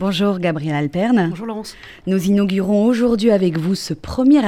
Bonjour 0.00 0.38
Gabriel 0.38 0.76
Alperne. 0.76 1.26
Bonjour 1.30 1.46
Laurence. 1.46 1.74
Nous 2.06 2.26
inaugurons 2.26 2.86
aujourd'hui 2.86 3.32
avec 3.32 3.58
vous 3.58 3.74
ce 3.74 3.94
premier 3.94 4.40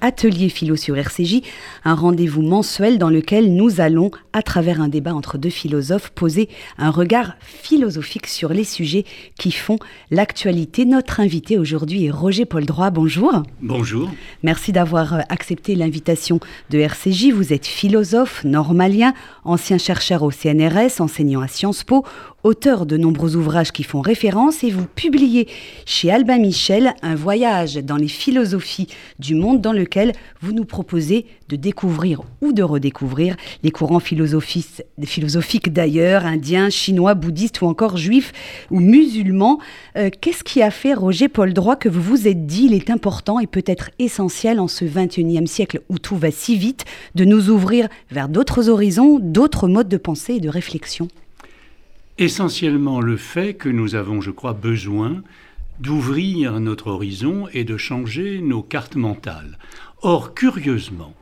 atelier 0.00 0.48
philo 0.48 0.76
sur 0.76 0.96
RCJ, 0.96 1.40
un 1.84 1.96
rendez-vous 1.96 2.42
mensuel 2.42 2.98
dans 2.98 3.10
lequel 3.10 3.52
nous 3.52 3.80
allons, 3.80 4.12
à 4.32 4.42
travers 4.42 4.80
un 4.80 4.86
débat 4.86 5.12
entre 5.12 5.38
deux 5.38 5.50
philosophes, 5.50 6.10
poser 6.10 6.48
un 6.78 6.90
regard 6.90 7.34
philosophique 7.40 8.28
sur 8.28 8.50
les 8.50 8.62
sujets 8.62 9.04
qui 9.36 9.50
font 9.50 9.80
l'actualité. 10.12 10.84
Notre 10.84 11.18
invité 11.18 11.58
aujourd'hui 11.58 12.04
est 12.04 12.12
Roger 12.12 12.44
Paul 12.44 12.64
Droit. 12.64 12.90
Bonjour. 12.90 13.42
Bonjour. 13.60 14.08
Merci 14.44 14.70
d'avoir 14.70 15.14
euh, 15.14 15.20
accepté 15.30 15.74
l'invitation 15.74 16.38
de 16.70 16.78
RCJ. 16.78 17.32
Vous 17.32 17.52
êtes 17.52 17.66
philosophe 17.66 18.44
normalien, 18.44 19.14
ancien 19.42 19.78
chercheur 19.78 20.22
au 20.22 20.30
CNRS, 20.30 21.00
enseignant 21.00 21.40
à 21.40 21.48
Sciences 21.48 21.82
Po, 21.82 22.04
auteur 22.44 22.86
de 22.86 22.96
nombreux 22.96 23.36
ouvrages 23.36 23.72
qui 23.72 23.84
font 23.84 24.00
référence 24.00 24.64
et 24.64 24.70
vous 24.70 24.86
publiez 24.86 25.48
chez 25.86 26.10
Albin 26.10 26.38
Michel 26.38 26.94
un 27.02 27.14
voyage 27.14 27.76
dans 27.76 27.96
les 27.96 28.08
philosophies 28.08 28.88
du 29.18 29.34
monde 29.34 29.60
dans 29.60 29.72
lequel 29.72 30.12
vous 30.40 30.52
nous 30.52 30.64
proposez 30.64 31.26
de 31.48 31.56
découvrir 31.56 32.22
ou 32.40 32.52
de 32.52 32.62
redécouvrir 32.62 33.36
les 33.62 33.70
courants 33.70 34.00
philosophiques 34.00 35.72
d'ailleurs, 35.72 36.26
indiens, 36.26 36.70
chinois, 36.70 37.14
bouddhistes 37.14 37.60
ou 37.60 37.66
encore 37.66 37.96
juifs 37.96 38.32
ou 38.70 38.80
musulmans. 38.80 39.60
Euh, 39.96 40.10
qu'est-ce 40.20 40.42
qui 40.42 40.62
a 40.62 40.70
fait, 40.70 40.94
Roger 40.94 41.28
Paul 41.28 41.52
Droit, 41.52 41.76
que 41.76 41.88
vous 41.88 42.02
vous 42.02 42.26
êtes 42.26 42.46
dit 42.46 42.64
il 42.64 42.74
est 42.74 42.90
important 42.90 43.38
et 43.38 43.46
peut-être 43.46 43.90
essentiel 43.98 44.58
en 44.58 44.68
ce 44.68 44.84
21e 44.84 45.46
siècle 45.46 45.82
où 45.88 45.98
tout 45.98 46.16
va 46.16 46.30
si 46.30 46.56
vite 46.56 46.84
de 47.14 47.24
nous 47.24 47.50
ouvrir 47.50 47.88
vers 48.10 48.28
d'autres 48.28 48.68
horizons, 48.68 49.18
d'autres 49.20 49.68
modes 49.68 49.88
de 49.88 49.96
pensée 49.96 50.34
et 50.34 50.40
de 50.40 50.48
réflexion? 50.48 51.08
Essentiellement 52.18 53.00
le 53.00 53.16
fait 53.16 53.54
que 53.54 53.68
nous 53.68 53.94
avons, 53.94 54.20
je 54.20 54.30
crois, 54.30 54.52
besoin 54.52 55.22
d'ouvrir 55.80 56.60
notre 56.60 56.88
horizon 56.88 57.48
et 57.52 57.64
de 57.64 57.76
changer 57.76 58.40
nos 58.40 58.62
cartes 58.62 58.96
mentales. 58.96 59.58
Or, 60.02 60.34
curieusement, 60.34 61.14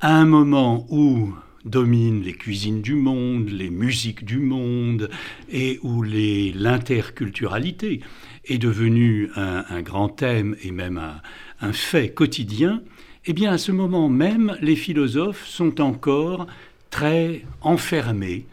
à 0.00 0.14
un 0.16 0.26
moment 0.26 0.86
où 0.90 1.34
dominent 1.64 2.22
les 2.22 2.32
cuisines 2.32 2.80
du 2.80 2.94
monde, 2.94 3.48
les 3.48 3.70
musiques 3.70 4.24
du 4.24 4.38
monde, 4.38 5.10
et 5.50 5.78
où 5.82 6.02
l'interculturalité 6.02 8.00
est 8.44 8.58
devenue 8.58 9.30
un, 9.34 9.82
grand 9.82 10.08
thème 10.08 10.56
et 10.62 10.70
même 10.70 11.00
un, 11.60 11.72
fait 11.72 12.10
quotidien, 12.10 12.82
eh 13.24 13.32
bien 13.32 13.52
à 13.52 13.58
ce 13.58 13.72
moment 13.72 14.08
même, 14.08 14.56
les 14.60 14.76
philosophes 14.76 15.46
sont 15.46 15.80
encore 15.80 16.46
très 16.90 17.44
enfermés 17.60 18.46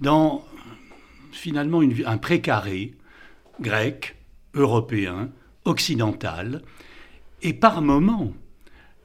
dans 0.00 0.44
finalement 1.32 1.80
un 1.80 2.18
précaré 2.18 2.94
grec, 3.60 4.16
européen, 4.54 5.30
occidental. 5.64 6.62
Et 7.42 7.52
par 7.52 7.82
moments, 7.82 8.32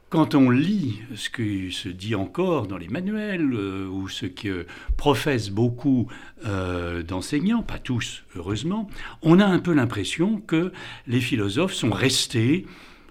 quand 0.08 0.34
on 0.34 0.50
lit 0.50 1.00
ce 1.14 1.28
que 1.28 1.70
se 1.70 1.88
dit 1.88 2.14
encore 2.14 2.66
dans 2.66 2.76
les 2.76 2.88
manuels 2.88 3.52
euh, 3.52 3.88
ou 3.88 4.08
ce 4.08 4.26
que 4.26 4.66
professent 4.96 5.50
beaucoup 5.50 6.06
euh, 6.44 7.02
d'enseignants, 7.02 7.62
pas 7.62 7.78
tous 7.78 8.22
heureusement, 8.36 8.88
on 9.22 9.40
a 9.40 9.46
un 9.46 9.58
peu 9.58 9.72
l'impression 9.72 10.40
que 10.40 10.72
les 11.06 11.20
philosophes 11.20 11.74
sont 11.74 11.90
restés 11.90 12.66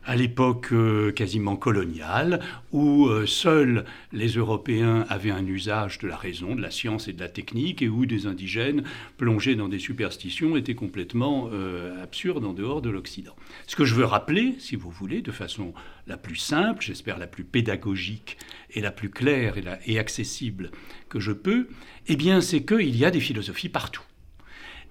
à 0.05 0.15
l'époque 0.15 0.69
euh, 0.71 1.11
quasiment 1.11 1.55
coloniale, 1.55 2.39
où 2.71 3.07
euh, 3.07 3.25
seuls 3.25 3.85
les 4.13 4.27
Européens 4.29 5.05
avaient 5.09 5.31
un 5.31 5.45
usage 5.45 5.99
de 5.99 6.07
la 6.07 6.15
raison, 6.15 6.55
de 6.55 6.61
la 6.61 6.71
science 6.71 7.07
et 7.07 7.13
de 7.13 7.19
la 7.19 7.29
technique, 7.29 7.81
et 7.81 7.89
où 7.89 8.05
des 8.05 8.27
indigènes 8.27 8.83
plongés 9.17 9.55
dans 9.55 9.67
des 9.67 9.79
superstitions 9.79 10.55
étaient 10.55 10.75
complètement 10.75 11.49
euh, 11.51 12.01
absurdes 12.03 12.45
en 12.45 12.53
dehors 12.53 12.81
de 12.81 12.89
l'Occident. 12.89 13.35
Ce 13.67 13.75
que 13.75 13.85
je 13.85 13.95
veux 13.95 14.05
rappeler, 14.05 14.55
si 14.59 14.75
vous 14.75 14.91
voulez, 14.91 15.21
de 15.21 15.31
façon 15.31 15.73
la 16.07 16.17
plus 16.17 16.35
simple, 16.35 16.83
j'espère 16.83 17.17
la 17.17 17.27
plus 17.27 17.43
pédagogique 17.43 18.37
et 18.71 18.81
la 18.81 18.91
plus 18.91 19.09
claire 19.09 19.57
et, 19.57 19.63
et 19.85 19.99
accessible 19.99 20.71
que 21.09 21.19
je 21.19 21.31
peux, 21.31 21.67
eh 22.07 22.15
bien 22.15 22.41
c'est 22.41 22.63
qu'il 22.63 22.95
y 22.95 23.05
a 23.05 23.11
des 23.11 23.19
philosophies 23.19 23.69
partout 23.69 24.03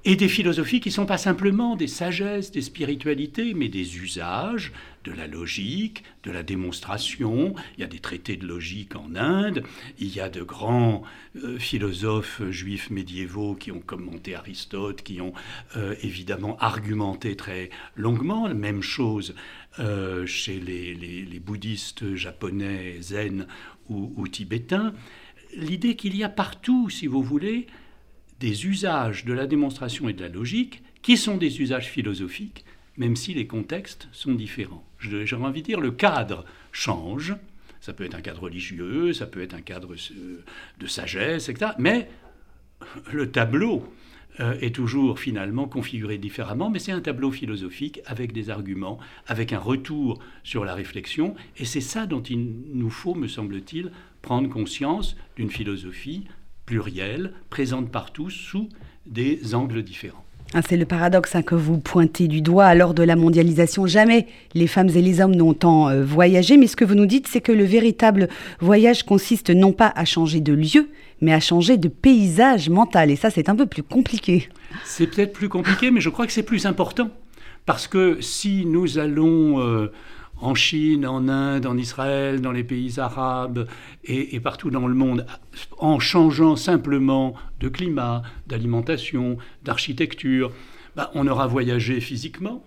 et 0.07 0.17
des 0.17 0.29
philosophies 0.29 0.81
qui 0.81 0.91
ne 0.91 0.95
sont 0.95 1.07
pas 1.07 1.19
simplement 1.19 1.77
des 1.77 1.87
sagesses, 1.87 2.51
des 2.51 2.61
spiritualités, 2.61 3.55
mais 3.55 3.69
des 3.69 3.97
usages, 3.97 4.73
de 5.05 5.13
la 5.13 5.27
logique, 5.27 6.03
de 6.25 6.31
la 6.31 6.43
démonstration. 6.43 7.55
Il 7.77 7.81
y 7.81 7.85
a 7.85 7.87
des 7.87 8.01
traités 8.01 8.37
de 8.37 8.47
logique 8.47 8.97
en 8.97 9.15
Inde, 9.15 9.63
il 9.99 10.15
y 10.15 10.21
a 10.21 10.29
de 10.29 10.43
grands 10.43 11.03
euh, 11.43 11.59
philosophes 11.59 12.43
juifs 12.51 12.91
médiévaux 12.91 13.55
qui 13.55 13.73
ont 13.73 13.81
commenté 13.81 14.35
Aristote, 14.35 15.03
qui 15.03 15.21
ont 15.21 15.33
euh, 15.77 15.95
évidemment 16.03 16.57
argumenté 16.59 17.35
très 17.37 17.71
longuement. 17.97 18.47
La 18.47 18.55
même 18.55 18.83
chose 18.83 19.35
euh, 19.79 20.27
chez 20.27 20.61
les, 20.61 21.41
bouddhistes 21.41 22.15
japonais, 22.15 22.99
zen 23.01 23.47
ou 23.91 24.27
tibétains. 24.29 24.95
L'idée 25.57 25.95
qu'il 25.95 26.17
y 26.17 26.25
a 26.25 26.31
partout, 26.31 26.89
si 26.89 27.07
vous 27.07 27.23
voulez, 27.23 27.67
des 28.41 28.67
usages 28.67 29.25
de 29.25 29.33
la 29.33 29.47
démonstration 29.47 30.09
et 30.09 30.13
de 30.13 30.23
la 30.23 30.29
logique 30.29 30.83
qui 31.03 31.17
sont 31.17 31.37
des 31.37 31.61
usages 31.61 31.91
philosophiques, 31.91 32.65
même 32.97 33.17
si 33.17 33.35
les 33.35 33.47
contextes 33.47 34.09
sont 34.13 34.33
différents. 34.33 34.85
J'aurais 34.99 35.45
envie 35.45 35.63
de 35.63 35.67
dire, 35.67 35.81
le 35.81 35.91
cadre 35.91 36.45
change. 36.73 37.35
Ça 37.81 37.93
peut 37.93 38.05
être 38.05 38.15
un 38.15 38.23
cadre 38.23 38.43
religieux, 38.43 39.13
ça 39.13 39.27
peut 39.27 39.43
être 39.43 39.55
un 39.55 39.61
cadre 39.61 39.95
euh, 39.95 40.45
de 40.79 40.87
sagesse, 40.87 41.51
etc. 41.51 41.73
Mais 41.79 42.09
le 43.13 43.31
tableau 43.31 43.87
euh, 44.41 44.59
est 44.61 44.75
toujours 44.75 45.19
finalement 45.21 45.69
configuré 45.69 46.19
différemment, 46.19 46.71
mais 46.71 46.79
c'est 46.79 46.93
un 46.93 47.01
tableau 47.01 47.31
philosophique 47.31 48.01
avec 48.07 48.33
des 48.33 48.51
arguments, 48.51 48.99
avec 49.27 49.53
un 49.53 49.59
retour 49.59 50.19
sur 50.43 50.65
la 50.65 50.75
réflexion. 50.75 51.35
Et 51.57 51.65
c'est 51.65 51.81
ça 51.81 52.07
dont 52.07 52.23
il 52.23 52.53
nous 52.73 52.91
faut, 52.91 53.15
me 53.15 53.29
semble-t-il, 53.29 53.93
prendre 54.23 54.49
conscience 54.49 55.17
d'une 55.37 55.51
philosophie 55.51 56.25
plurielle, 56.67 57.33
présente 57.51 57.91
partout 57.91 58.31
sous 58.31 58.69
des 59.07 59.55
angles 59.55 59.83
différents. 59.83 60.25
Ah, 60.57 60.61
c'est 60.63 60.77
le 60.77 60.85
paradoxe 60.85 61.35
hein, 61.35 61.43
que 61.43 61.57
vous 61.57 61.79
pointez 61.79 62.29
du 62.29 62.41
doigt. 62.41 62.73
L'heure 62.77 62.95
de 62.95 63.03
la 63.03 63.17
mondialisation, 63.17 63.87
jamais 63.87 64.29
les 64.55 64.69
femmes 64.69 64.89
et 64.89 65.03
les 65.03 65.21
hommes 65.21 65.35
n'ont 65.35 65.53
tant 65.53 65.89
euh, 65.89 66.05
voyagé. 66.05 66.57
Mais 66.57 66.69
ce 66.69 66.77
que 66.77 66.85
vous 66.85 66.95
nous 66.95 67.07
dites, 67.07 67.27
c'est 67.27 67.41
que 67.41 67.51
le 67.51 67.65
véritable 67.65 68.29
voyage 68.61 69.03
consiste 69.03 69.51
non 69.51 69.73
pas 69.73 69.93
à 69.97 70.05
changer 70.05 70.41
de 70.41 70.53
lieu, 70.53 70.91
mais 71.21 71.33
à 71.33 71.41
changer 71.41 71.77
de 71.77 71.89
paysage 71.89 72.69
mental. 72.69 73.11
Et 73.11 73.17
ça, 73.17 73.31
c'est 73.31 73.49
un 73.49 73.57
peu 73.57 73.67
plus 73.67 73.83
compliqué. 73.83 74.49
C'est 74.85 75.09
peut-être 75.09 75.33
plus 75.33 75.49
compliqué, 75.49 75.91
mais 75.91 76.01
je 76.01 76.09
crois 76.09 76.25
que 76.25 76.33
c'est 76.33 76.45
plus 76.45 76.67
important. 76.67 77.11
Parce 77.67 77.89
que 77.89 78.21
si 78.21 78.65
nous 78.65 78.99
allons... 78.99 79.61
Euh, 79.61 79.91
en 80.41 80.55
Chine, 80.55 81.07
en 81.07 81.29
Inde, 81.29 81.67
en 81.67 81.77
Israël, 81.77 82.41
dans 82.41 82.53
les 82.53 82.65
pays 82.65 82.99
arabes 82.99 83.69
et, 84.05 84.39
partout 84.41 84.71
dans 84.71 84.87
le 84.87 84.95
monde, 84.95 85.27
en 85.79 85.99
changeant 85.99 86.57
simplement 86.57 87.35
de 87.61 87.69
climat, 87.69 88.23
d'alimentation, 88.47 89.39
d'architecture, 89.63 90.53
bah, 90.97 91.11
on 91.15 91.27
aura 91.27 91.47
voyagé 91.47 92.01
physiquement, 92.01 92.63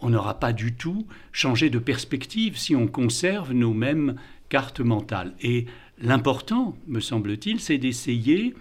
on 0.00 0.10
n'aura 0.10 0.40
pas 0.40 0.52
du 0.52 0.74
tout 0.74 1.06
changé 1.32 1.70
de 1.70 1.78
perspective 1.78 2.56
si 2.56 2.74
on 2.74 2.88
conserve 2.88 3.52
nos 3.52 3.72
mêmes 3.72 4.16
cartes 4.48 4.80
mentales. 4.80 5.32
Et 5.40 5.66
l'important, 5.98 6.76
me 6.88 7.00
semble-t-il, 7.00 7.60
c'est 7.60 7.78
d'essayer, 7.78 8.54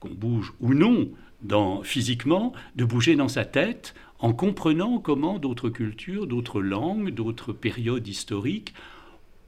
qu'on 0.00 0.10
bouge 0.10 0.52
ou 0.60 0.74
non 0.74 1.08
dans, 1.42 1.82
physiquement, 1.82 2.52
de 2.76 2.84
bouger 2.84 3.14
dans 3.14 3.28
sa 3.28 3.44
tête 3.44 3.94
en 4.18 4.32
comprenant 4.32 4.98
comment 4.98 5.38
d'autres 5.38 5.68
cultures, 5.68 6.26
d'autres 6.26 6.60
langues, 6.60 7.10
d'autres 7.10 7.52
périodes 7.52 8.06
historiques 8.06 8.74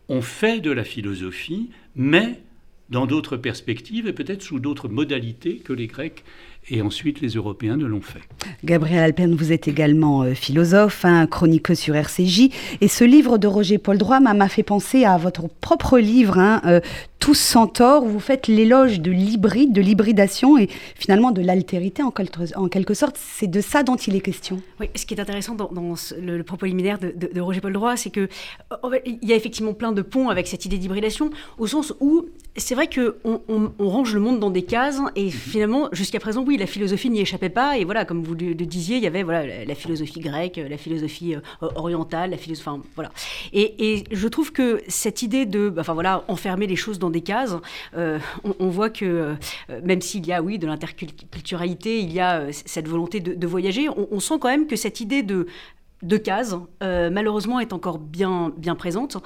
ont 0.08 0.22
fait 0.22 0.60
de 0.60 0.70
la 0.70 0.84
philosophie, 0.84 1.70
mais 1.94 2.42
dans 2.90 3.06
d'autres 3.06 3.36
perspectives 3.36 4.06
et 4.06 4.12
peut-être 4.12 4.42
sous 4.42 4.60
d'autres 4.60 4.88
modalités 4.88 5.58
que 5.58 5.72
les 5.72 5.86
Grecs 5.86 6.24
et 6.70 6.82
ensuite 6.82 7.20
les 7.20 7.30
Européens 7.30 7.76
ne 7.76 7.86
l'ont 7.86 8.00
fait. 8.00 8.20
Gabriel 8.64 9.02
Alpern, 9.02 9.34
vous 9.34 9.52
êtes 9.52 9.68
également 9.68 10.22
euh, 10.22 10.34
philosophe, 10.34 11.04
hein, 11.04 11.26
chroniqueux 11.26 11.74
sur 11.74 11.94
RCJ, 11.96 12.50
et 12.80 12.88
ce 12.88 13.04
livre 13.04 13.38
de 13.38 13.46
Roger 13.46 13.78
Paul 13.78 13.98
Droit 13.98 14.20
m'a 14.20 14.48
fait 14.48 14.62
penser 14.62 15.04
à 15.04 15.16
votre 15.16 15.48
propre 15.48 15.98
livre, 15.98 16.38
hein, 16.38 16.60
euh, 16.66 16.80
Tous 17.18 17.34
Centaures, 17.34 18.04
où 18.04 18.08
vous 18.08 18.20
faites 18.20 18.46
l'éloge 18.46 19.00
de 19.00 19.10
l'hybride, 19.10 19.72
de 19.72 19.80
l'hybridation 19.80 20.58
et 20.58 20.68
finalement 20.94 21.30
de 21.30 21.42
l'altérité 21.42 22.02
en, 22.02 22.10
quelque 22.10 22.94
sorte. 22.94 23.18
C'est 23.18 23.50
de 23.50 23.60
ça 23.60 23.82
dont 23.82 23.96
il 23.96 24.14
est 24.14 24.20
question. 24.20 24.60
Oui, 24.80 24.88
ce 24.94 25.04
qui 25.04 25.14
est 25.14 25.20
intéressant 25.20 25.54
dans, 25.54 25.94
le, 26.20 26.42
propos 26.42 26.66
liminaire 26.66 26.98
de, 26.98 27.40
Roger 27.40 27.60
Paul 27.60 27.72
Droit, 27.72 27.96
c'est 27.96 28.10
que 28.10 28.28
il 29.04 29.28
y 29.28 29.32
a 29.32 29.36
effectivement 29.36 29.74
plein 29.74 29.92
de 29.92 30.02
ponts 30.02 30.28
avec 30.28 30.46
cette 30.46 30.64
idée 30.64 30.78
d'hybridation, 30.78 31.30
au 31.58 31.66
sens 31.66 31.92
où 32.00 32.26
c'est 32.56 32.74
vrai 32.74 32.88
qu'on 32.88 33.40
on 33.48 33.88
range 33.88 34.14
le 34.14 34.20
monde 34.20 34.38
dans 34.38 34.50
des 34.50 34.62
cases, 34.62 34.98
et 35.16 35.30
finalement, 35.30 35.88
jusqu'à 35.92 36.20
présent, 36.20 36.44
oui, 36.46 36.57
la 36.58 36.66
philosophie 36.66 37.10
n'y 37.10 37.20
échappait 37.20 37.48
pas. 37.48 37.78
Et 37.78 37.84
voilà, 37.84 38.04
comme 38.04 38.22
vous 38.22 38.34
le, 38.34 38.54
disiez, 38.54 38.96
il 38.96 39.02
y 39.02 39.06
avait 39.06 39.22
voilà, 39.22 39.64
la, 39.64 39.74
philosophie 39.74 40.20
grecque, 40.20 40.56
la 40.56 40.76
philosophie 40.76 41.34
euh, 41.34 41.40
orientale, 41.76 42.30
la 42.30 42.36
philosophie. 42.36 42.68
Enfin, 42.68 42.82
voilà. 42.94 43.10
Et, 43.52 44.04
je 44.10 44.28
trouve 44.28 44.52
que 44.52 44.82
cette 44.88 45.22
idée 45.22 45.46
de. 45.46 45.72
Enfin, 45.78 45.94
voilà, 45.94 46.24
enfermer 46.28 46.66
les 46.66 46.76
choses 46.76 46.98
dans 46.98 47.10
des 47.10 47.22
cases. 47.22 47.56
On, 47.94 48.68
voit 48.68 48.90
que 48.90 49.34
même 49.82 50.00
s'il 50.00 50.26
y 50.26 50.32
a, 50.32 50.42
oui, 50.42 50.58
de 50.58 50.66
l'interculturalité, 50.66 52.00
il 52.00 52.12
y 52.12 52.20
a 52.20 52.46
cette 52.52 52.88
volonté 52.88 53.20
de, 53.20 53.46
voyager, 53.46 53.88
on, 53.88 54.20
sent 54.20 54.34
quand 54.40 54.48
même 54.48 54.66
que 54.66 54.76
cette 54.76 55.00
idée 55.00 55.22
de 55.22 55.46
de 56.02 56.16
cases, 56.16 56.54
euh, 56.82 57.10
malheureusement, 57.10 57.60
est 57.60 57.72
encore 57.72 57.98
bien, 57.98 58.52
bien 58.56 58.74
présente. 58.74 59.16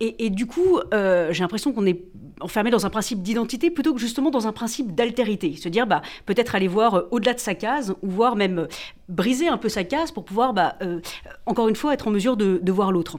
Et, 0.00 0.30
du 0.30 0.46
coup, 0.46 0.78
euh, 0.92 1.32
j'ai 1.32 1.42
l'impression 1.42 1.72
qu'on 1.72 1.86
est 1.86 2.02
enfermé 2.40 2.70
dans 2.70 2.86
un 2.86 2.90
principe 2.90 3.22
d'identité 3.22 3.70
plutôt 3.70 3.94
que 3.94 4.00
justement 4.00 4.30
dans 4.30 4.46
un 4.46 4.52
principe 4.52 4.94
d'altérité. 4.94 5.56
Se 5.56 5.68
dire, 5.68 5.86
bah, 5.86 6.02
peut-être 6.26 6.54
aller 6.54 6.68
voir 6.68 6.94
euh, 6.94 7.02
au-delà 7.10 7.34
de 7.34 7.40
sa 7.40 7.54
case, 7.54 7.94
ou 8.02 8.10
voir 8.10 8.36
même 8.36 8.68
briser 9.08 9.48
un 9.48 9.56
peu 9.56 9.68
sa 9.68 9.84
case 9.84 10.12
pour 10.12 10.24
pouvoir, 10.24 10.52
bah, 10.52 10.76
encore 11.46 11.68
une 11.68 11.76
fois, 11.76 11.94
être 11.94 12.08
en 12.08 12.10
mesure 12.10 12.36
de, 12.36 12.72
voir 12.72 12.92
l'autre. 12.92 13.18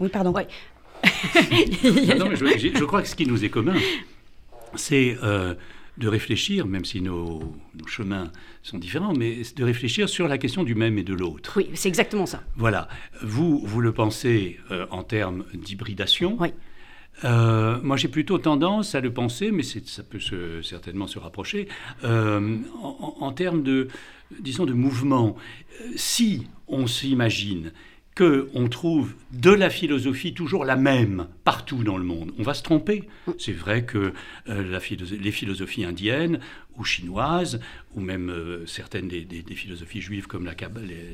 oui, 0.00 0.08
pardon. 0.08 0.32
non, 1.04 2.34
je, 2.34 2.70
je, 2.74 2.84
crois 2.84 3.02
que 3.02 3.08
ce 3.08 3.14
qui 3.14 3.26
nous 3.26 3.44
est 3.44 3.50
commun, 3.50 3.74
c'est 4.74 5.16
de 5.98 6.08
réfléchir, 6.08 6.66
même 6.66 6.84
si 6.84 7.00
nos, 7.00 7.54
chemins 7.86 8.30
sont 8.62 8.78
différents, 8.78 9.12
mais 9.12 9.38
de 9.56 9.64
réfléchir 9.64 10.08
sur 10.08 10.28
la 10.28 10.38
question 10.38 10.62
du 10.62 10.74
même 10.74 10.96
et 10.98 11.02
de 11.02 11.14
l'autre. 11.14 11.54
Oui, 11.56 11.68
c'est 11.74 11.88
exactement 11.88 12.26
ça. 12.26 12.42
Voilà. 12.56 12.88
Vous, 13.22 13.60
vous 13.64 13.80
le 13.80 13.92
pensez 13.92 14.58
euh, 14.70 14.86
en 14.90 15.02
termes 15.02 15.44
d'hybridation. 15.54 16.36
Oui. 16.38 16.48
Euh, 17.24 17.80
moi, 17.82 17.96
j'ai 17.96 18.08
plutôt 18.08 18.38
tendance 18.38 18.94
à 18.94 19.00
le 19.00 19.12
penser, 19.12 19.50
mais 19.50 19.64
ça 19.64 20.02
peut 20.04 20.20
certainement 20.62 21.08
se 21.08 21.18
rapprocher, 21.18 21.66
euh, 22.04 22.58
en, 22.80 23.16
en, 23.20 23.32
termes 23.32 23.64
de, 23.64 23.88
disons, 24.40 24.66
de 24.66 24.72
mouvement. 24.72 25.34
Si 25.96 26.46
on 26.68 26.86
s'imagine 26.86 27.72
qu'on 28.18 28.68
trouve 28.68 29.14
de 29.32 29.52
la 29.52 29.70
philosophie 29.70 30.34
toujours 30.34 30.64
la 30.64 30.74
même 30.74 31.28
partout 31.44 31.84
dans 31.84 31.96
le 31.96 32.02
monde. 32.02 32.32
On 32.36 32.42
va 32.42 32.52
se 32.52 32.64
tromper. 32.64 33.04
C'est 33.38 33.52
vrai 33.52 33.84
que 33.84 34.12
euh, 34.48 34.80
les 35.20 35.30
philosophies 35.30 35.84
indiennes 35.84 36.40
ou 36.76 36.84
chinoises, 36.84 37.60
ou 37.94 38.00
même 38.00 38.28
euh, 38.28 38.66
certaines 38.66 39.06
des, 39.06 39.24
philosophies 39.54 40.00
juives 40.00 40.26
comme 40.26 40.46
la 40.46 40.54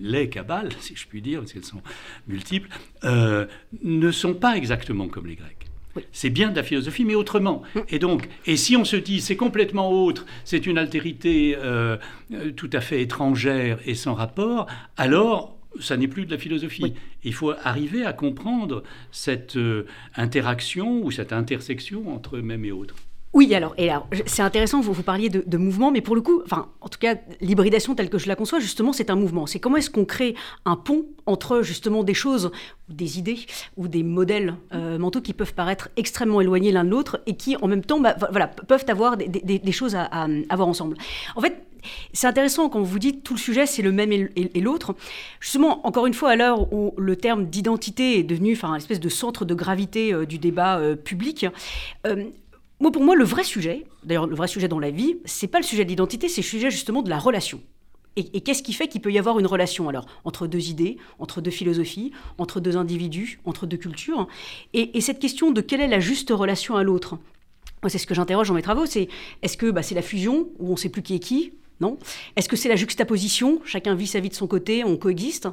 les, 0.01 0.31
kabbales, 0.31 0.71
si 0.81 0.97
je 0.97 1.07
puis 1.07 1.21
dire, 1.21 1.41
parce 1.41 1.53
qu'elles 1.53 1.65
sont 1.65 1.83
multiples, 2.27 2.71
euh, 3.05 3.45
ne 3.83 4.11
sont 4.11 4.33
pas 4.33 4.57
exactement 4.57 5.07
comme 5.09 5.27
les 5.27 5.37
Grecs. 5.37 5.59
C'est 6.11 6.31
bien 6.31 6.51
de 6.51 6.57
la 6.57 6.63
philosophie, 6.63 7.05
mais 7.05 7.15
autrement. 7.15 7.63
Et 7.89 7.99
donc, 7.99 8.29
et 8.47 8.57
si 8.57 8.77
on 8.77 8.85
se 8.85 8.97
dit 8.97 9.21
c'est 9.21 9.37
complètement 9.37 9.93
autre, 9.93 10.27
c'est 10.45 10.67
une 10.67 10.77
altérité 10.77 11.57
tout 12.57 12.71
à 12.73 12.81
fait 12.81 13.01
étrangère 13.01 13.79
et 13.87 13.95
sans 13.95 14.15
rapport, 14.15 14.67
alors 14.97 15.54
ça 15.81 15.97
n'est 15.97 16.09
plus 16.09 16.27
de 16.27 16.31
la 16.31 16.39
philosophie. 16.39 16.95
Il 17.23 17.35
faut 17.35 17.53
arriver 17.63 18.05
à 18.05 18.13
comprendre 18.13 18.83
cette 19.11 19.57
euh, 19.57 19.87
interaction 20.17 21.03
ou 21.05 21.11
cette 21.11 21.33
intersection 21.33 22.13
entre 22.15 22.37
eux-mêmes 22.37 22.65
et 22.65 22.73
autres. 22.73 22.97
Oui, 23.35 23.53
alors, 23.53 23.75
c'est 24.27 24.43
intéressant, 24.43 24.81
vous, 24.81 24.93
vous 24.93 25.03
parliez 25.03 25.29
de, 25.29 25.59
mouvement, 25.59 25.91
mais 25.91 26.01
pour 26.01 26.15
le 26.15 26.21
coup, 26.21 26.41
enfin, 26.45 26.69
en 26.81 26.89
tout 26.89 27.01
cas, 27.01 27.17
l'hybridation 27.41 27.97
telle 27.97 28.09
que 28.09 28.17
je 28.17 28.29
la 28.29 28.37
conçois, 28.37 28.61
justement, 28.61 28.93
c'est 28.93 29.11
un 29.11 29.17
mouvement. 29.17 29.47
C'est 29.47 29.59
comment 29.59 29.77
est-ce 29.77 29.91
qu'on 29.91 30.05
crée 30.05 30.37
un 30.65 30.77
pont 30.77 31.07
entre, 31.27 31.63
justement, 31.63 32.05
des 32.05 32.15
choses, 32.15 32.53
des 32.89 33.19
idées, 33.19 33.41
ou 33.77 33.89
des 33.89 34.05
modèles 34.05 34.55
euh, 34.73 34.99
mentaux 34.99 35.21
qui 35.21 35.33
peuvent 35.33 35.55
paraître 35.55 35.89
extrêmement 35.97 36.41
éloignés 36.41 36.71
l'un 36.71 36.85
de 36.85 36.91
l'autre, 36.91 37.21
et 37.27 37.37
qui, 37.37 37.57
en 37.57 37.67
même 37.67 37.85
temps, 37.85 37.99
bah, 37.99 38.15
voilà, 38.31 38.47
peuvent 38.47 38.85
avoir 38.87 39.17
des, 39.17 39.73
choses 39.73 39.97
à, 39.97 40.05
à, 40.05 40.29
avoir 40.49 40.69
ensemble. 40.69 40.97
En 41.35 41.41
fait, 41.41 41.65
c'est 42.13 42.27
intéressant 42.27 42.69
quand 42.69 42.83
vous 42.83 42.99
dites 42.99 43.23
tout 43.23 43.35
le 43.35 43.39
sujet, 43.39 43.67
c'est 43.67 43.83
le 43.83 43.93
même 43.93 44.13
et, 44.13 44.61
l'autre. 44.61 44.95
Justement, 45.41 45.87
encore 45.87 46.07
une 46.07 46.15
fois, 46.15 46.31
à 46.31 46.37
l'heure 46.37 46.73
où 46.73 46.95
le 46.97 47.17
terme 47.17 47.47
d'identité 47.47 48.19
est 48.19 48.23
devenu 48.23 48.53
enfin, 48.55 48.71
une 48.71 48.77
espèce 48.77 49.01
de 49.01 49.09
centre 49.09 49.45
de 49.45 49.55
gravité 49.55 50.13
euh, 50.13 50.27
du 50.27 50.39
débat 50.39 50.79
euh, 50.79 50.97
public, 50.97 51.47
euh, 52.07 52.25
moi, 52.81 52.91
pour 52.91 53.03
moi, 53.03 53.15
le 53.15 53.25
vrai 53.25 53.45
sujet, 53.45 53.87
d'ailleurs 54.03 54.27
le 54.27 54.35
vrai 54.35 54.49
sujet 54.49 54.69
dans 54.69 54.79
la 54.79 54.91
vie, 54.91 55.17
c'est 55.25 55.47
pas 55.47 55.59
le 55.59 55.65
sujet 55.65 55.85
de 55.85 55.91
l'identité, 55.91 56.29
c'est 56.29 56.43
le 56.43 56.47
sujet 56.47 56.71
justement 56.71 57.03
de 57.03 57.11
la 57.11 57.19
relation. 57.19 57.61
Et, 58.17 58.43
qu'est-ce 58.43 58.63
qui 58.63 58.73
fait 58.73 58.87
qu'il 58.87 59.01
peut 59.01 59.11
y 59.11 59.19
avoir 59.19 59.41
une 59.41 59.47
relation 59.47 59.89
alors 59.89 60.07
entre 60.25 60.47
deux 60.47 60.69
idées, 60.69 60.99
entre 61.19 61.41
deux 61.41 61.51
philosophies, 61.51 62.13
entre 62.39 62.61
deux 62.61 62.77
individus, 62.77 63.41
entre 63.45 63.67
deux 63.67 63.77
cultures 63.77 64.29
et, 64.73 65.01
cette 65.01 65.19
question 65.19 65.51
de 65.51 65.61
quelle 65.61 65.81
est 65.81 65.89
la 65.89 65.99
juste 65.99 66.31
relation 66.31 66.77
à 66.77 66.85
l'autre 66.85 67.19
c'est 67.89 67.99
ce 67.99 68.07
que 68.07 68.15
j'interroge 68.15 68.49
dans 68.49 68.55
mes 68.55 68.63
travaux, 68.63 68.87
c'est 68.87 69.09
est-ce 69.43 69.59
que 69.59 69.71
bah, 69.71 69.83
c'est 69.83 69.95
la 69.95 70.01
fusion 70.01 70.49
où 70.59 70.69
on 70.69 70.73
ne 70.73 70.77
sait 70.77 70.89
plus 70.89 71.03
qui 71.03 71.17
est 71.17 71.19
qui, 71.19 71.53
non? 71.81 71.99
Est-ce 72.35 72.49
que 72.49 72.57
c'est 72.57 72.71
la 72.71 72.77
juxtaposition 72.77 73.61
Chacun 73.67 73.95
vit 73.95 74.07
sa 74.07 74.21
vie 74.21 74.31
de 74.31 74.35
son 74.35 74.47
côté, 74.47 74.85
on 74.85 74.97
coexiste. 74.97 75.49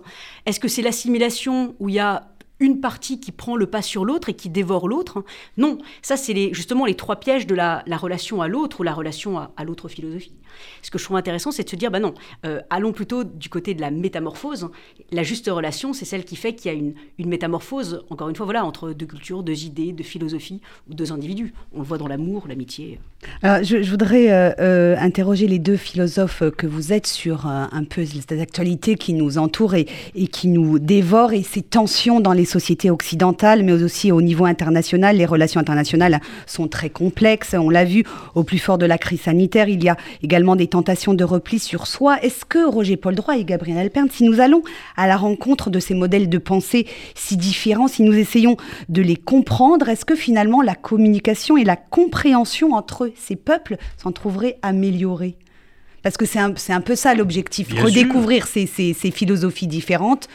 Est-ce 0.45 0.59
que 0.59 0.69
c'est 0.69 0.81
l'assimilation 0.81 1.75
où 1.79 1.89
il 1.89 1.95
y 1.95 2.00
a 2.00 2.30
une 2.61 2.79
partie 2.79 3.19
qui 3.19 3.31
prend 3.31 3.57
le 3.57 3.65
pas 3.65 3.81
sur 3.81 4.05
l'autre 4.05 4.29
et 4.29 4.35
qui 4.35 4.49
dévore 4.49 4.87
l'autre. 4.87 5.25
Non, 5.57 5.79
ça 6.01 6.15
c'est 6.15 6.53
justement 6.53 6.85
les 6.85 6.95
trois 6.95 7.17
pièges 7.17 7.47
de 7.47 7.55
la, 7.55 7.83
relation 7.97 8.41
à 8.41 8.47
l'autre 8.47 8.79
ou 8.79 8.83
la 8.83 8.93
relation 8.93 9.39
à, 9.39 9.63
l'autre 9.65 9.89
philosophie. 9.89 10.33
Ce 10.81 10.91
que 10.91 10.99
je 10.99 11.03
trouve 11.03 11.17
intéressant, 11.17 11.51
c'est 11.51 11.63
de 11.63 11.69
se 11.69 11.75
dire, 11.75 11.91
bah 11.91 11.99
non, 11.99 12.13
euh, 12.45 12.61
allons 12.69 12.91
plutôt 12.91 13.23
du 13.23 13.49
côté 13.49 13.73
de 13.73 13.81
la 13.81 13.89
métamorphose. 13.89 14.69
La 15.11 15.23
juste 15.23 15.49
relation, 15.49 15.93
c'est 15.93 16.05
celle 16.05 16.23
qui 16.23 16.35
fait 16.35 16.53
qu'il 16.53 16.71
y 16.71 16.75
a 16.75 16.77
une, 16.77 16.93
métamorphose, 17.17 18.05
encore 18.09 18.29
une 18.29 18.35
fois, 18.35 18.45
voilà, 18.45 18.63
entre 18.63 18.91
deux 18.91 19.05
cultures, 19.05 19.41
deux 19.41 19.65
idées, 19.65 19.91
deux 19.91 20.03
philosophies 20.03 20.61
ou 20.89 20.93
deux 20.93 21.11
individus. 21.11 21.53
On 21.73 21.79
le 21.79 21.85
voit 21.85 21.97
dans 21.97 22.07
l'amour, 22.07 22.47
l'amitié. 22.47 22.99
je, 23.43 23.89
voudrais 23.89 24.31
euh, 24.31 24.51
euh, 24.59 24.95
interroger 24.99 25.47
les 25.47 25.59
deux 25.59 25.77
philosophes 25.77 26.43
que 26.57 26.67
vous 26.67 26.93
êtes 26.93 27.07
sur 27.07 27.47
un 27.47 27.83
peu 27.85 28.05
cette 28.05 28.33
actualité 28.33 28.95
qui 28.95 29.13
nous 29.13 29.37
entoure 29.37 29.75
et, 29.75 29.87
et 30.13 30.27
qui 30.27 30.47
nous 30.47 30.77
dévore 30.77 31.33
et 31.33 31.43
ces 31.43 31.61
tensions 31.61 32.19
dans 32.19 32.33
les 32.33 32.45
sociétés 32.51 32.92
occidentales, 32.92 33.63
mais 33.63 33.71
aussi 33.71 34.12
au 34.12 34.21
niveau 34.21 34.45
international. 34.45 35.18
Les 35.18 35.25
relations 35.25 35.59
internationales 35.59 36.19
sont 36.45 36.68
très 36.68 36.89
complexes. 36.89 37.56
On 37.57 37.69
l'a 37.69 37.86
vu 37.86 38.03
au 38.36 38.44
plus 38.44 38.59
fort 38.59 38.77
de 38.77 38.86
la 38.86 38.98
crise 38.98 39.21
sanitaire. 39.21 39.69
Il 39.69 39.83
y 39.83 39.89
a 39.89 39.98
également 40.21 40.56
des 40.56 40.68
tentations 40.68 41.13
de 41.13 41.24
repli 41.24 41.59
sur 41.59 41.88
soi. 41.88 42.21
Est-ce 42.21 42.45
que 42.45 42.63
Roger 42.68 42.98
Paul 42.98 43.15
Droit 43.15 43.38
et 43.38 43.45
Gabriel 43.45 43.77
Alpern, 43.77 44.09
si 44.12 44.24
nous 44.24 44.39
allons 44.39 44.63
à 44.98 45.07
la 45.07 45.18
rencontre 45.18 45.69
de 45.69 45.80
ces 45.80 45.95
modèles 45.95 46.30
de 46.30 46.38
pensée 46.38 46.88
si 47.15 47.38
différents, 47.38 47.88
si 47.88 48.03
nous 48.03 48.13
essayons 48.13 48.57
de 48.89 49.01
les 49.01 49.15
comprendre, 49.15 49.89
est-ce 49.89 50.06
que 50.06 50.15
finalement 50.15 50.62
la 50.62 50.75
communication 50.75 51.57
et 51.57 51.63
la 51.63 51.75
compréhension 51.75 52.74
entre 52.74 53.12
ces 53.15 53.36
peuples 53.36 53.77
s'en 53.98 54.12
trouveraient 54.12 54.57
améliorées? 54.62 55.38
Parce 56.03 56.18
que 56.18 56.25
c'est 56.25 56.39
un, 56.39 56.53
un, 56.69 56.81
peu 56.81 56.95
ça 56.95 57.13
l'objectif, 57.13 57.80
redécouvrir 57.80 58.48
ces, 58.48 58.65
ces, 58.65 58.94
ces, 58.94 59.12
philosophies 59.12 59.68
différentes 59.68 60.27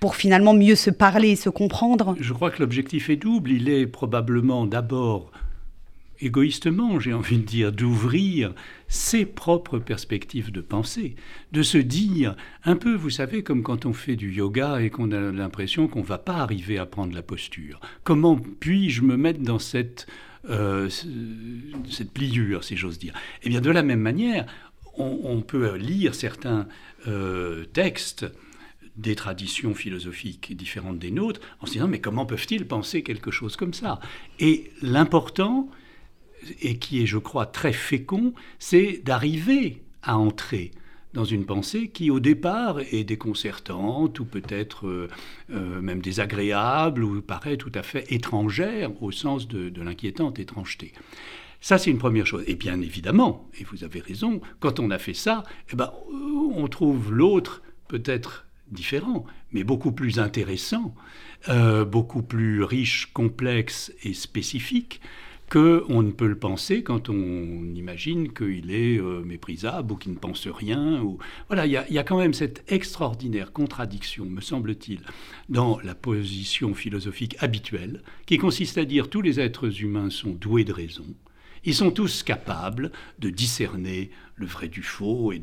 pour 0.00 0.16
finalement 0.16 0.54
mieux 0.54 0.74
se 0.74 0.90
parler 0.90 1.30
et 1.30 1.36
se 1.36 1.50
comprendre 1.50 2.16
Je 2.18 2.32
crois 2.32 2.50
que 2.50 2.60
l'objectif 2.60 3.10
est 3.10 3.16
double. 3.16 3.52
Il 3.52 3.68
est 3.68 3.86
probablement 3.86 4.66
d'abord 4.66 5.30
égoïstement, 6.20 7.00
j'ai 7.00 7.12
envie 7.12 7.38
de 7.38 7.44
dire, 7.44 7.72
d'ouvrir 7.72 8.54
ses 8.88 9.24
propres 9.24 9.78
perspectives 9.78 10.52
de 10.52 10.60
pensée, 10.60 11.14
de 11.52 11.62
se 11.62 11.78
dire, 11.78 12.36
un 12.64 12.76
peu, 12.76 12.94
vous 12.94 13.10
savez, 13.10 13.42
comme 13.42 13.62
quand 13.62 13.86
on 13.86 13.92
fait 13.92 14.16
du 14.16 14.30
yoga 14.32 14.80
et 14.80 14.90
qu'on 14.90 15.12
a 15.12 15.20
l'impression 15.32 15.88
qu'on 15.88 16.00
ne 16.00 16.06
va 16.06 16.18
pas 16.18 16.36
arriver 16.36 16.78
à 16.78 16.86
prendre 16.86 17.14
la 17.14 17.22
posture. 17.22 17.80
Comment 18.04 18.36
puis-je 18.36 19.02
me 19.02 19.16
mettre 19.16 19.40
dans 19.40 19.58
cette, 19.58 20.06
euh, 20.48 20.88
cette 21.88 22.12
pliure, 22.12 22.64
si 22.64 22.76
j'ose 22.76 22.98
dire? 22.98 23.14
Eh 23.42 23.48
bien, 23.48 23.60
de 23.60 23.70
la 23.70 23.82
même 23.82 24.00
manière, 24.00 24.46
on, 24.98 25.40
peut 25.40 25.76
lire 25.76 26.14
certains 26.14 26.68
euh, 27.08 27.64
textes 27.72 28.26
des 28.96 29.14
traditions 29.14 29.74
philosophiques 29.74 30.56
différentes 30.56 30.98
des 30.98 31.10
nôtres, 31.10 31.40
en 31.60 31.66
se 31.66 31.72
disant 31.72 31.88
mais 31.88 32.00
comment 32.00 32.26
peuvent-ils 32.26 32.66
penser 32.66 33.02
quelque 33.02 33.30
chose 33.30 33.56
comme 33.56 33.74
ça? 33.74 34.00
Et 34.38 34.70
l'important, 34.82 35.68
et 36.60 36.78
qui 36.78 37.02
est 37.02 37.06
je 37.06 37.18
crois 37.18 37.46
très 37.46 37.72
fécond, 37.72 38.34
c'est 38.58 39.02
d'arriver 39.04 39.82
à 40.02 40.16
entrer 40.18 40.70
dans 41.12 41.24
une 41.24 41.44
pensée 41.44 41.88
qui 41.88 42.10
au 42.10 42.20
départ 42.20 42.78
est 42.80 43.04
déconcertante 43.04 44.20
ou 44.20 44.24
peut-être 44.24 44.86
euh, 44.86 45.08
euh, 45.50 45.80
même 45.80 46.00
désagréable 46.00 47.02
ou 47.02 47.20
paraît 47.20 47.56
tout 47.56 47.72
à 47.74 47.82
fait 47.82 48.10
étrangère 48.12 48.90
au 49.02 49.10
sens 49.10 49.48
de, 49.48 49.72
l'inquiétante 49.82 50.38
étrangeté. 50.38 50.92
Ça, 51.60 51.78
c'est 51.78 51.90
une 51.90 51.98
première 51.98 52.26
chose. 52.26 52.44
Et 52.46 52.54
bien 52.54 52.80
évidemment, 52.80 53.50
et 53.58 53.64
vous 53.64 53.84
avez 53.84 54.00
raison, 54.00 54.40
quand 54.60 54.80
on 54.80 54.90
a 54.90 54.98
fait 54.98 55.14
ça, 55.14 55.42
eh 55.72 55.76
ben, 55.76 55.92
on 56.54 56.66
trouve 56.68 57.12
l'autre 57.12 57.62
peut-être 57.88 58.46
différent, 58.70 59.24
mais 59.52 59.64
beaucoup 59.64 59.92
plus 59.92 60.18
intéressant, 60.18 60.94
euh, 61.48 61.84
beaucoup 61.84 62.22
plus 62.22 62.62
riche, 62.62 63.12
complexe 63.12 63.92
et 64.02 64.14
spécifique 64.14 65.00
que 65.50 65.84
on 65.88 66.02
ne 66.02 66.12
peut 66.12 66.28
le 66.28 66.38
penser 66.38 66.84
quand 66.84 67.08
on 67.08 67.74
imagine 67.74 68.32
qu'il 68.32 68.70
est 68.70 68.98
euh, 68.98 69.22
méprisable 69.22 69.92
ou 69.92 69.96
qu'il 69.96 70.12
ne 70.12 70.16
pense 70.16 70.46
rien. 70.46 71.04
Voilà, 71.48 71.66
il 71.66 71.72
y, 71.72 71.98
a 71.98 72.04
quand 72.04 72.18
même 72.18 72.32
cette 72.32 72.62
extraordinaire 72.72 73.52
contradiction, 73.52 74.26
me 74.26 74.40
semble-t-il, 74.40 75.00
dans 75.48 75.80
la 75.80 75.96
position 75.96 76.72
philosophique 76.72 77.36
habituelle, 77.40 78.02
qui 78.26 78.38
consiste 78.38 78.78
à 78.78 78.84
dire 78.84 79.10
tous 79.10 79.22
les 79.22 79.40
êtres 79.40 79.82
humains 79.82 80.08
sont 80.08 80.30
doués 80.30 80.64
de 80.64 80.72
raison, 80.72 81.06
Ils 81.64 81.74
sont 81.74 81.90
tous 81.90 82.22
capables 82.22 82.90
de 83.18 83.30
discerner 83.30 84.10
le 84.36 84.46
vrai 84.46 84.68
du 84.68 84.82
faux, 84.82 85.32
et, 85.32 85.40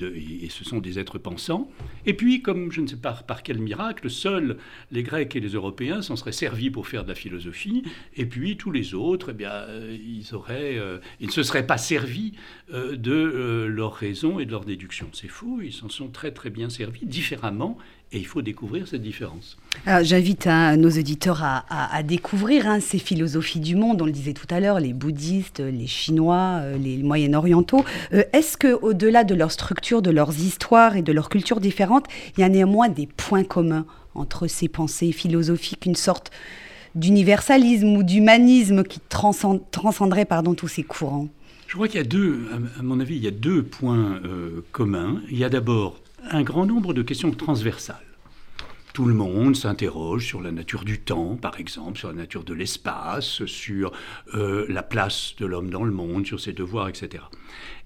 ce 0.50 0.64
sont 0.64 0.80
des 0.80 0.98
êtres 0.98 1.20
pensants. 1.20 1.70
Et 2.08 2.16
puis, 2.16 2.42
comme 2.42 2.72
je 2.72 2.82
ne 2.82 2.88
sais 2.88 2.96
pas 2.96 3.14
par 3.14 3.44
quel 3.44 3.60
miracle, 3.60 4.10
seuls 4.10 4.58
les 4.92 5.04
Grecs 5.04 5.36
et 5.36 5.40
les 5.40 5.50
Européens 5.50 6.02
s'en 6.02 6.16
seraient 6.16 6.32
servis 6.32 6.72
pour 6.72 6.88
faire 6.88 7.04
de 7.04 7.10
la 7.10 7.16
philosophie, 7.16 7.84
et 8.16 8.26
puis 8.26 8.58
tous 8.58 8.72
les 8.72 8.96
autres, 8.96 9.30
eh 9.32 9.34
bien, 9.34 9.52
euh, 9.52 9.96
ils, 9.96 10.34
auraient, 10.34 10.78
euh, 10.80 10.98
ils 11.20 11.28
ne 11.28 11.32
se 11.32 11.44
seraient 11.44 11.68
pas 11.68 11.78
servis 11.78 12.34
euh, 12.74 12.96
de 12.96 13.66
leur 13.70 13.94
raison 13.94 14.40
et 14.40 14.46
de 14.46 14.52
leur 14.52 14.66
déduction. 14.66 15.10
C'est 15.14 15.28
faux, 15.28 15.60
ils 15.62 15.74
s'en 15.74 15.90
sont 15.90 16.10
très 16.10 16.32
très 16.32 16.50
bien 16.50 16.70
servis, 16.70 17.06
différemment, 17.06 17.78
et 18.14 18.20
il 18.20 18.26
faut 18.26 18.42
découvrir 18.42 18.88
cette 18.88 19.02
différence. 19.02 19.58
J'invite 20.02 20.48
hein, 20.48 20.78
nos 20.78 20.90
auditeurs 20.90 21.44
à, 21.44 22.04
découvrir 22.04 22.68
hein, 22.68 22.80
ces 22.80 23.00
philosophies 23.00 23.60
du 23.60 23.76
monde. 23.76 24.02
On 24.02 24.06
le 24.06 24.12
disait 24.12 24.34
tout 24.34 24.48
à 24.50 24.60
l'heure, 24.60 24.80
les 24.80 24.94
bouddhistes, 24.94 25.60
les 25.60 25.88
chinois, 25.88 26.60
euh, 26.62 26.78
les 26.78 26.98
moyen-orientaux. 27.04 27.84
Euh, 28.14 28.24
est-ce 28.32 28.58
que, 28.58 28.74
au-delà 28.82 29.24
de 29.24 29.36
leur 29.36 29.52
structure, 29.52 30.02
de 30.02 30.10
leurs 30.10 30.40
histoires 30.40 30.96
et 30.96 31.02
de 31.02 31.12
leurs 31.12 31.30
cultures 31.30 31.60
différentes, 31.60 32.06
il 32.38 32.42
y 32.42 32.44
a 32.44 32.50
néanmoins 32.50 32.88
des 32.88 33.08
points 33.08 33.44
communs 33.44 33.86
entre 34.16 34.48
ces 34.48 34.68
pensées 34.68 35.12
philosophiques, 35.12 35.86
une 35.86 35.96
sorte 35.96 36.32
d'universalisme 36.96 37.90
ou 37.90 38.04
d'humanisme 38.04 38.84
qui 38.84 39.00
transcenderait 39.10 40.26
pardon, 40.26 40.54
tous 40.54 40.68
ces 40.68 40.84
courants? 40.84 41.28
Je 41.68 41.76
crois 41.76 41.88
qu'il 41.90 41.98
y 41.98 42.04
a 42.04 42.08
deux, 42.08 42.48
à 42.80 42.82
mon 42.82 43.00
avis, 43.02 43.18
il 43.18 43.24
y 43.24 43.28
a 43.28 43.32
deux 43.32 43.62
points 43.62 44.22
euh, 44.24 44.64
communs. 44.72 45.22
Il 45.30 45.38
y 45.38 45.44
a 45.44 45.50
d'abord 45.50 46.00
un 46.32 46.44
grand 46.44 46.66
nombre 46.66 46.94
de 46.94 47.02
questions 47.02 47.32
transversales. 47.32 47.98
Tout 48.94 49.06
le 49.06 49.14
monde 49.14 49.56
s'interroge 49.56 50.26
sur 50.26 50.42
la 50.42 50.52
nature 50.52 50.84
du 50.84 51.00
temps, 51.00 51.36
par 51.36 51.60
exemple, 51.60 52.00
sur 52.00 52.08
la 52.08 52.16
nature 52.16 52.44
de 52.44 52.54
l'espace, 52.54 53.46
sur 53.46 53.92
euh, 54.34 54.66
la 54.70 54.82
place 54.82 55.36
de 55.38 55.46
l'homme 55.46 55.70
dans 55.70 55.84
le 55.84 55.92
monde, 55.92 56.26
sur 56.26 56.40
ses 56.40 56.54
devoirs, 56.54 56.90
etc. 56.90 57.24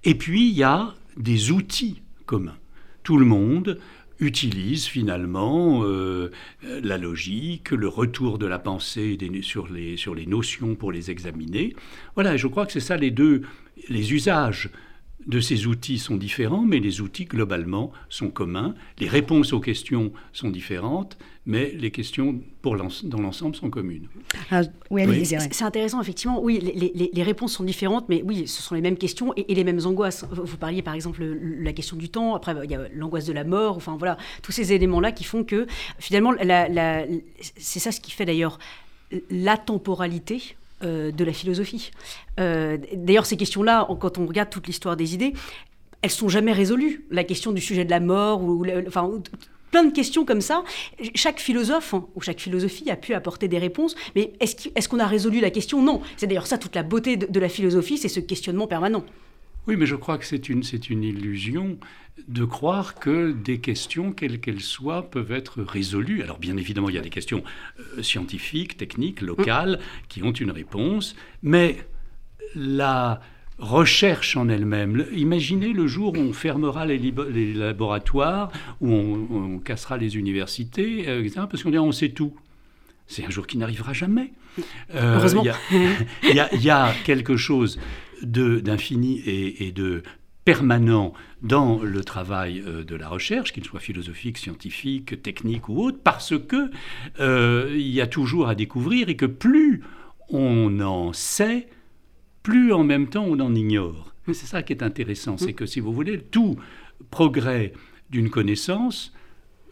Et 0.05 0.15
puis, 0.15 0.47
il 0.47 0.55
y 0.55 0.63
a 0.63 0.93
des 1.17 1.51
outils 1.51 2.01
communs. 2.25 2.57
Tout 3.03 3.17
le 3.17 3.25
monde 3.25 3.79
utilise 4.21 4.85
finalement 4.85 5.81
euh, 5.83 6.31
la 6.63 6.97
logique, 6.97 7.71
le 7.71 7.87
retour 7.87 8.37
de 8.37 8.45
la 8.45 8.59
pensée 8.59 9.17
sur, 9.41 9.67
les, 9.67 9.97
sur 9.97 10.15
les 10.15 10.27
notions 10.27 10.75
pour 10.75 10.91
les 10.91 11.11
examiner. 11.11 11.75
Voilà, 12.15 12.37
je 12.37 12.47
crois 12.47 12.65
que 12.65 12.71
c'est 12.71 12.79
ça 12.79 12.95
les 12.95 13.11
deux, 13.11 13.41
les 13.89 14.13
usages 14.13 14.69
de 15.27 15.39
ces 15.39 15.67
outils 15.67 15.99
sont 15.99 16.17
différents, 16.17 16.61
mais 16.61 16.79
les 16.79 17.01
outils 17.01 17.25
globalement 17.25 17.91
sont 18.09 18.29
communs. 18.29 18.73
Les 18.99 19.07
réponses 19.07 19.53
aux 19.53 19.59
questions 19.59 20.11
sont 20.33 20.49
différentes, 20.49 21.17
mais 21.45 21.71
les 21.71 21.91
questions 21.91 22.39
pour 22.61 22.77
dans 22.77 23.21
l'ensemble 23.21 23.55
sont 23.55 23.69
communes. 23.69 24.07
Ah, 24.51 24.61
oui, 24.89 25.25
c'est 25.25 25.63
intéressant, 25.63 26.01
effectivement. 26.01 26.41
Oui, 26.41 26.59
les, 26.59 27.23
réponses 27.23 27.53
sont 27.53 27.63
différentes, 27.63 28.09
mais 28.09 28.21
oui, 28.23 28.47
ce 28.47 28.61
sont 28.61 28.75
les 28.75 28.81
mêmes 28.81 28.97
questions 28.97 29.33
et, 29.35 29.53
les 29.53 29.63
mêmes 29.63 29.79
angoisses. 29.85 30.25
Vous 30.31 30.57
parliez 30.57 30.81
par 30.81 30.93
exemple 30.93 31.21
de 31.21 31.63
la 31.63 31.73
question 31.73 31.97
du 31.97 32.09
temps, 32.09 32.35
après 32.35 32.55
il 32.63 32.71
y 32.71 32.75
a 32.75 32.87
l'angoisse 32.93 33.25
de 33.25 33.33
la 33.33 33.43
mort, 33.43 33.77
enfin 33.77 33.95
voilà, 33.97 34.17
tous 34.41 34.51
ces 34.51 34.73
éléments-là 34.73 35.11
qui 35.11 35.23
font 35.23 35.43
que 35.43 35.65
finalement, 35.99 36.33
c'est 37.57 37.79
ça 37.79 37.91
ce 37.91 37.99
qui 37.99 38.11
fait 38.11 38.25
d'ailleurs 38.25 38.59
la 39.29 39.57
temporalité 39.57 40.55
euh, 40.83 41.11
de 41.11 41.23
la 41.23 41.33
philosophie. 41.33 41.91
Euh, 42.39 42.77
d'ailleurs, 42.93 43.25
ces 43.25 43.37
questions-là, 43.37 43.87
quand 43.99 44.17
on 44.17 44.25
regarde 44.25 44.49
toute 44.49 44.67
l'histoire 44.67 44.95
des 44.95 45.13
idées, 45.13 45.33
elles 46.01 46.11
sont 46.11 46.29
jamais 46.29 46.51
résolues. 46.51 47.05
La 47.11 47.23
question 47.23 47.51
du 47.51 47.61
sujet 47.61 47.85
de 47.85 47.91
la 47.91 47.99
mort, 47.99 48.43
ou, 48.43 48.65
enfin, 48.87 49.09
plein 49.71 49.83
de 49.83 49.91
questions 49.91 50.25
comme 50.25 50.41
ça. 50.41 50.63
Chaque 51.15 51.39
philosophe 51.39 51.93
hein, 51.93 52.05
ou 52.15 52.21
chaque 52.21 52.39
philosophie 52.39 52.91
a 52.91 52.95
pu 52.95 53.13
apporter 53.13 53.47
des 53.47 53.57
réponses, 53.57 53.95
mais 54.15 54.33
est-ce 54.39 54.89
qu'on 54.89 54.99
a 54.99 55.07
résolu 55.07 55.39
la 55.39 55.49
question? 55.49 55.81
Non. 55.81 56.01
C'est 56.17 56.27
d'ailleurs 56.27 56.47
ça 56.47 56.57
toute 56.57 56.75
la 56.75 56.83
beauté 56.83 57.17
de 57.17 57.39
la 57.39 57.49
philosophie, 57.49 57.97
c'est 57.97 58.09
ce 58.09 58.19
questionnement 58.19 58.67
permanent. 58.67 59.03
Oui, 59.67 59.75
mais 59.77 59.85
je 59.85 59.95
crois 59.95 60.17
que 60.17 60.25
c'est 60.25 60.49
une, 60.49 60.63
c'est 60.63 60.89
une 60.89 61.03
illusion 61.03 61.77
de 62.27 62.45
croire 62.45 62.95
que 62.95 63.31
des 63.31 63.59
questions, 63.59 64.11
quelles 64.11 64.39
qu'elles 64.39 64.61
soient, 64.61 65.09
peuvent 65.09 65.31
être 65.31 65.61
résolues. 65.61 66.23
Alors 66.23 66.39
bien 66.39 66.57
évidemment, 66.57 66.89
il 66.89 66.95
y 66.95 66.99
a 66.99 67.01
des 67.01 67.09
questions 67.09 67.43
euh, 67.79 68.03
scientifiques, 68.03 68.77
techniques, 68.77 69.21
locales, 69.21 69.79
qui 70.09 70.23
ont 70.23 70.31
une 70.31 70.51
réponse, 70.51 71.15
mais 71.43 71.77
la 72.55 73.21
recherche 73.59 74.35
en 74.37 74.49
elle-même, 74.49 75.05
imaginez 75.13 75.71
le 75.71 75.85
jour 75.85 76.13
où 76.13 76.17
on 76.17 76.33
fermera 76.33 76.85
les, 76.85 77.53
laboratoires, 77.53 78.51
où 78.81 78.91
on, 78.91 79.59
cassera 79.59 79.97
les 79.97 80.17
universités, 80.17 81.07
euh, 81.07 81.23
etc., 81.23 81.41
parce 81.49 81.61
qu'on 81.61 81.69
dira 81.69 81.83
on 81.83 81.91
sait 81.91 82.09
tout. 82.09 82.35
C'est 83.05 83.25
un 83.25 83.29
jour 83.29 83.45
qui 83.45 83.57
n'arrivera 83.57 83.93
jamais. 83.93 84.31
Euh, 84.95 85.17
Heureusement. 85.17 85.43
Il 86.23 86.29
y, 86.31 86.33
y, 86.63 86.69
a 86.69 86.93
quelque 87.03 87.37
chose 87.37 87.77
d'infini 88.23 89.21
et, 89.25 89.71
de 89.71 90.03
permanent 90.43 91.13
dans 91.43 91.83
le 91.83 92.03
travail 92.03 92.63
euh, 92.65 92.83
de 92.83 92.95
la 92.95 93.07
recherche, 93.07 93.53
qu'il 93.53 93.63
soit 93.63 93.79
philosophique, 93.79 94.39
scientifique, 94.39 95.21
technique 95.21 95.69
ou 95.69 95.83
autre, 95.83 95.99
parce 96.03 96.33
que 96.37 96.71
euh, 97.19 97.69
il 97.71 97.91
y 97.91 98.01
a 98.01 98.07
toujours 98.07 98.47
à 98.47 98.55
découvrir 98.55 99.09
et 99.09 99.15
que 99.15 99.27
plus 99.27 99.83
on 100.29 100.79
en 100.79 101.13
sait, 101.13 101.67
plus 102.41 102.73
en 102.73 102.83
même 102.83 103.07
temps 103.07 103.25
on 103.25 103.39
en 103.39 103.53
ignore. 103.53 104.13
C'est 104.27 104.47
ça 104.47 104.63
qui 104.63 104.73
est 104.73 104.83
intéressant, 104.83 105.37
c'est 105.37 105.53
que 105.53 105.65
si 105.65 105.79
vous 105.79 105.93
voulez, 105.93 106.19
tout 106.19 106.57
progrès 107.09 107.73
d'une 108.09 108.29
connaissance 108.29 109.13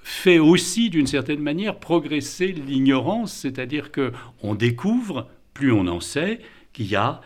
fait 0.01 0.39
aussi 0.39 0.89
d'une 0.89 1.07
certaine 1.07 1.41
manière 1.41 1.79
progresser 1.79 2.47
l'ignorance, 2.47 3.33
c'est-à-dire 3.33 3.91
que 3.91 4.11
on 4.41 4.55
découvre, 4.55 5.29
plus 5.53 5.71
on 5.71 5.87
en 5.87 5.99
sait, 5.99 6.39
qu'il 6.73 6.87
y 6.87 6.95
a 6.95 7.21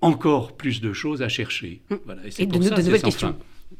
encore 0.00 0.56
plus 0.56 0.80
de 0.80 0.92
choses 0.92 1.22
à 1.22 1.28
chercher. 1.28 1.82
Mmh. 1.90 1.94
Voilà. 2.04 2.22
Et, 2.38 2.46
de, 2.46 2.58
nouvelles 2.58 3.02
questions. 3.02 3.36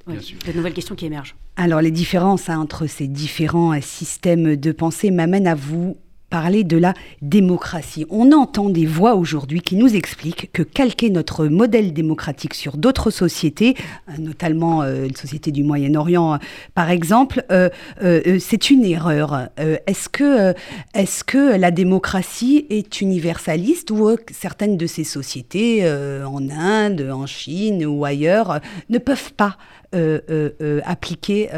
de 0.07 0.53
nouvelles 0.57 0.75
questions 0.75 0.95
qui 0.95 1.07
émergent. 1.07 1.37
Alors 1.57 1.81
les 1.81 1.91
différences 1.91 2.49
hein, 2.49 2.59
entre 2.59 2.87
ces 2.87 3.09
différents 3.09 3.73
euh, 3.73 3.81
systèmes 3.81 4.57
de 4.57 4.73
pensée 4.73 5.11
m'amènent 5.11 5.47
à 5.47 5.55
vous 5.55 5.97
parler 6.31 6.65
de 6.65 6.77
la 6.77 6.95
démocratie. 7.21 8.07
On 8.09 8.33
entend 8.33 8.71
des 8.71 8.87
voix 8.87 9.17
aujourd'hui 9.17 9.61
qui 9.61 9.77
nous 9.77 9.95
expliquent 9.95 10.51
que 10.53 10.63
calquer 10.63 11.11
notre 11.11 11.47
modèle 11.47 11.93
démocratique 11.93 12.55
sur 12.55 12.77
d'autres 12.77 13.11
sociétés, 13.11 13.75
euh, 14.09 14.13
notamment 14.19 14.83
euh, 14.83 15.07
une 15.07 15.17
société 15.17 15.51
du 15.51 15.65
Moyen-Orient 15.65 16.39
par 16.75 16.91
exemple, 16.91 17.45
c'est 18.01 18.71
une 18.71 18.85
erreur. 18.85 19.49
est-ce 19.59 20.09
que, 20.09 20.55
est 20.95 21.23
que 21.25 21.57
la 21.57 21.71
démocratie 21.71 22.67
est 22.71 23.01
universaliste 23.01 23.91
ou 23.91 24.17
certaines 24.31 24.77
de 24.77 24.87
ces 24.87 25.05
sociétés 25.05 25.89
en 26.25 26.49
Inde, 26.51 27.09
en 27.13 27.27
Chine 27.27 27.85
ou 27.85 28.05
ailleurs 28.05 28.61
ne 28.89 28.99
peuvent 28.99 29.33
pas 29.33 29.57
appliquer 30.85 31.49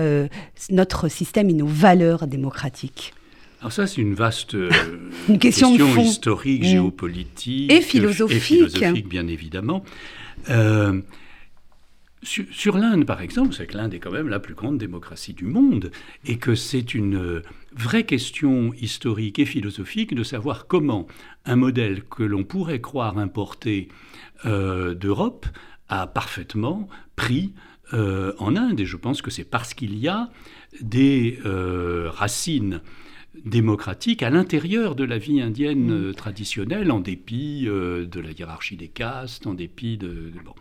notre 0.71 1.09
système 1.09 1.51
et 1.51 1.55
nos 1.55 1.67
valeurs 1.67 2.27
démocratiques? 2.27 3.13
Alors 3.63 3.71
ça, 3.71 3.87
c'est 3.87 4.01
une 4.01 4.15
vaste 4.15 4.57
euh, 4.57 4.71
une 5.29 5.39
question, 5.39 5.73
historique, 5.97 6.63
mm. 6.63 6.67
géopolitique 6.67 7.71
et 7.71 7.81
philosophique, 7.81 9.09
bien 9.09 9.29
évidemment. 9.29 9.85
Euh, 10.51 11.01
sur, 12.25 12.77
l'Inde, 12.77 13.05
par 13.07 13.23
exemple, 13.23 13.55
c'est 13.55 13.69
que 13.69 13.77
l'Inde 13.77 13.95
est 13.95 14.01
quand 14.01 14.11
même 14.11 14.29
la 14.29 14.41
plus 14.41 14.55
grande 14.55 14.79
démocratie 14.79 15.33
du 15.33 15.45
monde 15.45 15.93
et 16.27 16.39
que 16.39 16.57
c'est 16.57 16.93
une 16.93 17.43
vraie 17.73 18.05
question 18.05 18.73
historique 18.75 19.39
et 19.39 19.45
philosophique 19.45 20.13
de 20.13 20.25
savoir 20.25 20.67
comment 20.67 21.07
un 21.45 21.55
modèle 21.55 22.03
que 22.03 22.25
l'on 22.25 22.43
pourrait 22.43 22.81
croire 22.81 23.17
importé 23.17 23.87
euh, 24.45 24.95
d'Europe 24.95 25.47
a 25.89 26.09
parfaitement 26.09 26.89
pris 27.15 27.55
en 27.93 28.57
Inde. 28.57 28.81
Et 28.81 28.87
je 28.87 28.97
pense 28.97 29.21
que 29.21 29.31
c'est 29.31 29.45
parce 29.45 29.75
qu'il 29.75 29.99
y 29.99 30.09
a 30.09 30.31
des 30.81 31.39
racines 31.45 32.81
démocratique 33.45 34.23
à 34.23 34.31
l'intérieur 34.31 34.95
de 34.95 35.05
la 35.05 35.19
vie 35.19 35.41
indienne 35.41 35.91
euh, 35.91 36.13
traditionnelle, 36.13 36.91
en 36.91 37.01
dépit 37.01 37.65
euh, 37.67 38.07
de 38.07 38.21
la 38.21 38.31
hiérarchie 38.31 38.77
des 38.77 38.89
castes, 38.89 39.47
en 39.47 39.55
dépit 39.55 39.97
de... 39.97 40.33
bon, 40.45 40.55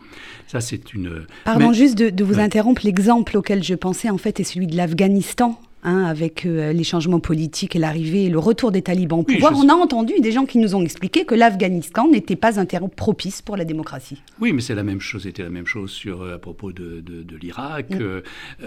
ça 0.46 0.60
c'est 0.60 0.94
une... 0.94 1.26
Pardon 1.44 1.72
juste 1.72 1.98
de, 1.98 2.24
vous 2.24 2.40
interrompre, 2.40 2.82
l'exemple 2.84 3.36
auquel 3.36 3.62
je 3.62 3.74
pensais 3.74 4.10
en 4.10 4.18
fait 4.18 4.40
est 4.40 4.44
celui 4.44 4.66
de 4.66 4.76
l'Afghanistan. 4.76 5.60
Hein, 5.84 6.04
avec 6.04 6.46
euh, 6.46 6.72
les 6.72 6.84
changements 6.84 7.18
politiques 7.18 7.74
et 7.74 7.80
l'arrivée 7.80 8.26
et 8.26 8.28
le 8.28 8.38
retour 8.38 8.70
des 8.70 8.82
talibans 8.82 9.18
au 9.18 9.22
pouvoir, 9.24 9.52
on 9.56 9.68
a 9.68 9.74
entendu 9.74 10.12
des 10.20 10.30
gens 10.30 10.46
qui 10.46 10.58
nous 10.58 10.76
ont 10.76 10.82
expliqué 10.82 11.24
que 11.24 11.34
l'Afghanistan 11.34 12.08
n'était 12.08 12.36
pas 12.36 12.60
un 12.60 12.66
terrain 12.66 12.86
propice 12.88 13.42
pour 13.42 13.56
la 13.56 13.64
démocratie. 13.64 14.22
Oui, 14.40 14.52
mais 14.52 14.60
c'est 14.60 14.76
la 14.76 14.84
même 14.84 15.00
chose, 15.00 15.24
c'était 15.24 15.42
la 15.42 15.50
même 15.50 15.66
chose 15.66 15.90
sur, 15.90 16.22
euh, 16.22 16.36
à 16.36 16.38
propos 16.38 16.70
de, 16.70 17.00
de, 17.00 17.36
l'Irak. 17.36 17.90
Mm. 17.90 18.00
Euh, 18.00 18.20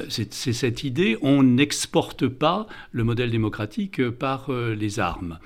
c'est 0.10 0.34
cette 0.34 0.84
idée, 0.84 1.18
on 1.22 1.42
n'exporte 1.42 2.28
pas 2.28 2.68
le 2.92 3.06
modèle 3.06 3.32
démocratique 3.32 4.10
par 4.10 4.52
les 4.52 5.00
armes. 5.00 5.40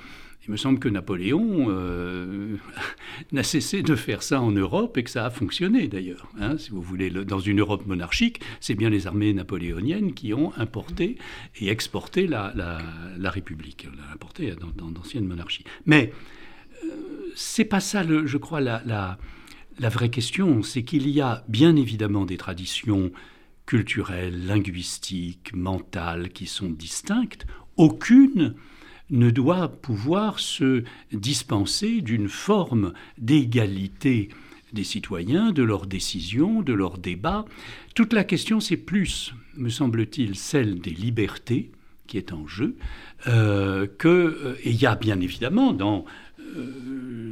Il 0.50 0.54
me 0.54 0.58
semble 0.58 0.80
que 0.80 0.90
Napoléon 0.90 1.68
euh, 1.70 2.58
n'a 3.32 3.44
cessé 3.44 3.84
de 3.84 3.96
faire 3.96 4.24
ça 4.24 4.42
en 4.42 4.50
Europe 4.50 4.98
et 4.98 5.04
que 5.04 5.12
ça 5.12 5.28
a 5.28 5.30
fonctionné 5.30 5.88
d'ailleurs. 5.88 6.28
Hein, 6.42 6.58
si 6.58 6.72
vous 6.72 6.82
voulez, 6.82 7.12
dans 7.12 7.38
une 7.38 7.60
Europe 7.60 7.86
monarchique, 7.86 8.42
c'est 8.60 8.74
bien 8.74 8.90
les 8.90 9.06
armées 9.06 9.32
napoléoniennes 9.32 10.16
qui 10.16 10.34
ont 10.34 10.52
importé 10.58 11.20
et 11.62 11.70
exporté 11.70 12.26
la, 12.26 12.52
la, 12.56 13.30
République, 13.30 13.88
importé 14.12 14.56
dans, 14.56 14.90
d'anciennes 14.90 15.28
monarchies. 15.28 15.66
Mais 15.86 16.12
euh, 16.84 16.88
c'est 17.36 17.66
pas 17.66 17.80
ça, 17.80 18.04
le, 18.04 18.26
je 18.26 18.38
crois, 18.38 18.60
la, 18.60 18.82
La 19.78 19.90
vraie 19.90 20.10
question, 20.10 20.64
c'est 20.64 20.82
qu'il 20.82 21.08
y 21.10 21.22
a 21.22 21.46
bien 21.48 21.76
évidemment 21.76 22.26
des 22.26 22.38
traditions 22.38 23.12
culturelles, 23.68 24.48
linguistiques, 24.48 25.54
mentales 25.54 26.30
qui 26.30 26.48
sont 26.48 26.72
distinctes. 26.72 27.46
Aucune 27.78 28.56
ne 29.10 29.30
doit 29.30 29.68
pouvoir 29.70 30.40
se 30.40 30.84
dispenser 31.12 32.02
d'une 32.02 32.30
forme 32.30 32.94
d'égalité 33.18 34.30
des 34.74 34.84
citoyens, 34.84 35.52
de 35.52 35.64
leurs 35.64 35.88
décisions, 35.88 36.62
de 36.62 36.74
leurs 36.74 36.98
débats. 36.98 37.46
Toute 37.96 38.14
la 38.14 38.24
question, 38.24 38.60
c'est 38.60 38.78
plus, 38.78 39.34
me 39.58 39.70
semble-t-il, 39.70 40.36
celle 40.36 40.80
des 40.80 40.92
libertés 40.92 41.72
qui 42.08 42.18
est 42.18 42.34
en 42.34 42.48
jeu, 42.48 42.76
euh, 43.28 43.88
que, 43.98 44.08
euh, 44.08 44.56
et 44.64 44.72
il 44.72 44.82
y 44.82 44.88
a 44.88 44.96
bien 44.96 45.20
évidemment 45.20 45.74
dans 45.74 46.06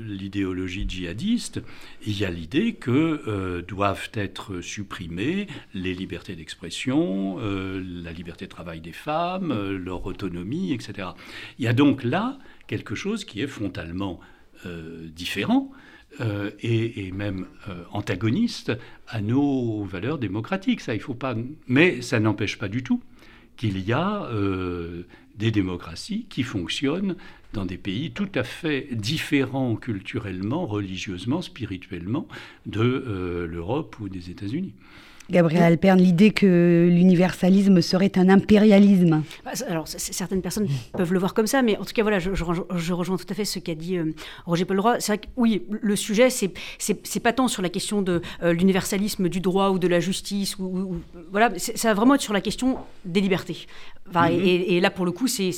l'idéologie 0.07 0.86
djihadiste, 0.88 1.62
il 2.05 2.17
y 2.17 2.25
a 2.25 2.29
l'idée 2.29 2.74
que 2.74 3.62
doivent 3.67 4.09
être 4.13 4.62
supprimées 4.62 5.47
les 5.74 5.93
libertés 5.93 6.36
d'expression, 6.36 7.38
la 7.38 8.12
liberté 8.12 8.45
de 8.45 8.50
travail 8.50 8.81
des 8.81 8.91
femmes, 8.91 9.53
leur 9.75 10.05
autonomie, 10.05 10.74
etc. 10.74 11.09
Il 11.59 11.65
y 11.65 11.67
a 11.67 11.74
donc 11.74 12.03
là 12.03 12.38
quelque 12.67 12.95
chose 12.95 13.25
qui 13.25 13.41
est 13.41 13.47
frontalement 13.47 14.19
différent. 15.15 15.71
et, 16.62 17.05
et, 17.05 17.12
même 17.12 17.47
antagoniste 17.91 18.71
à 19.07 19.21
nos 19.21 19.83
valeurs 19.83 20.17
démocratiques. 20.17 20.81
Ça, 20.81 20.95
il 20.95 21.01
faut 21.01 21.13
pas. 21.13 21.36
Mais 21.67 22.01
ça 22.01 22.19
n'empêche 22.19 22.57
pas 22.57 22.69
du 22.69 22.81
tout 22.81 23.01
qu'il 23.58 23.80
y 23.80 23.92
a 23.92 24.24
euh, 24.26 25.04
des 25.36 25.52
démocraties 25.52 26.26
qui 26.30 26.44
fonctionnent 26.44 27.16
dans 27.54 27.66
des 27.66 27.78
pays 27.78 28.12
tout 28.12 28.30
à 28.36 28.44
fait 28.44 28.88
différents 28.92 29.76
culturellement, 29.76 30.66
religieusement, 30.66 31.42
spirituellement 31.42 32.28
de 32.66 32.82
euh, 32.82 33.48
l'Europe 33.48 34.00
ou 34.00 34.10
des 34.10 34.30
États-Unis. 34.30 34.74
Gabriel 35.29 35.63
Alperne, 35.63 36.00
l'idée 36.00 36.31
que 36.31 36.88
l'universalisme 36.91 37.81
serait 37.81 38.12
un 38.15 38.29
impérialisme. 38.29 39.24
Bah, 39.43 39.51
alors, 39.67 39.88
certaines 39.88 40.41
personnes 40.41 40.67
peuvent 40.93 41.12
le 41.12 41.19
voir 41.19 41.34
comme 41.34 41.48
ça, 41.48 41.62
mais 41.62 41.77
en 41.77 41.84
tout 41.84 41.93
cas, 41.93 42.01
voilà, 42.01 42.19
je, 42.19 42.93
rejoins 42.93 43.17
tout 43.17 43.25
à 43.29 43.34
fait 43.34 43.46
ce 43.46 43.60
qu'a 43.60 43.75
dit 43.75 43.98
euh, 43.98 44.13
Roger 44.46 44.65
Paul 44.65 44.77
Droit. 44.77 45.00
C'est 45.00 45.12
vrai 45.12 45.17
que, 45.19 45.27
oui, 45.36 45.63
le 45.69 45.96
sujet, 45.96 46.29
c'est 46.29 47.19
pas 47.19 47.34
tant 47.34 47.48
sur 47.48 47.62
la 47.62 47.69
question 47.69 48.01
de 48.01 48.22
euh, 48.43 48.53
l'universalisme 48.53 49.29
du 49.29 49.39
droit 49.39 49.69
ou 49.69 49.79
de 49.79 49.88
la 49.88 50.00
justice, 50.00 50.57
ou, 50.60 50.98
voilà, 51.31 51.51
ça 51.57 51.89
va 51.89 51.93
vraiment 51.93 52.15
être 52.15 52.22
sur 52.22 52.34
la 52.34 52.41
question 52.41 52.77
des 53.05 53.22
libertés. 53.22 53.67
Mm-hmm. 54.13 54.31
et, 54.31 54.79
là, 54.79 54.89
pour 54.89 55.05
le 55.05 55.12
coup, 55.12 55.27
c'est 55.27 55.51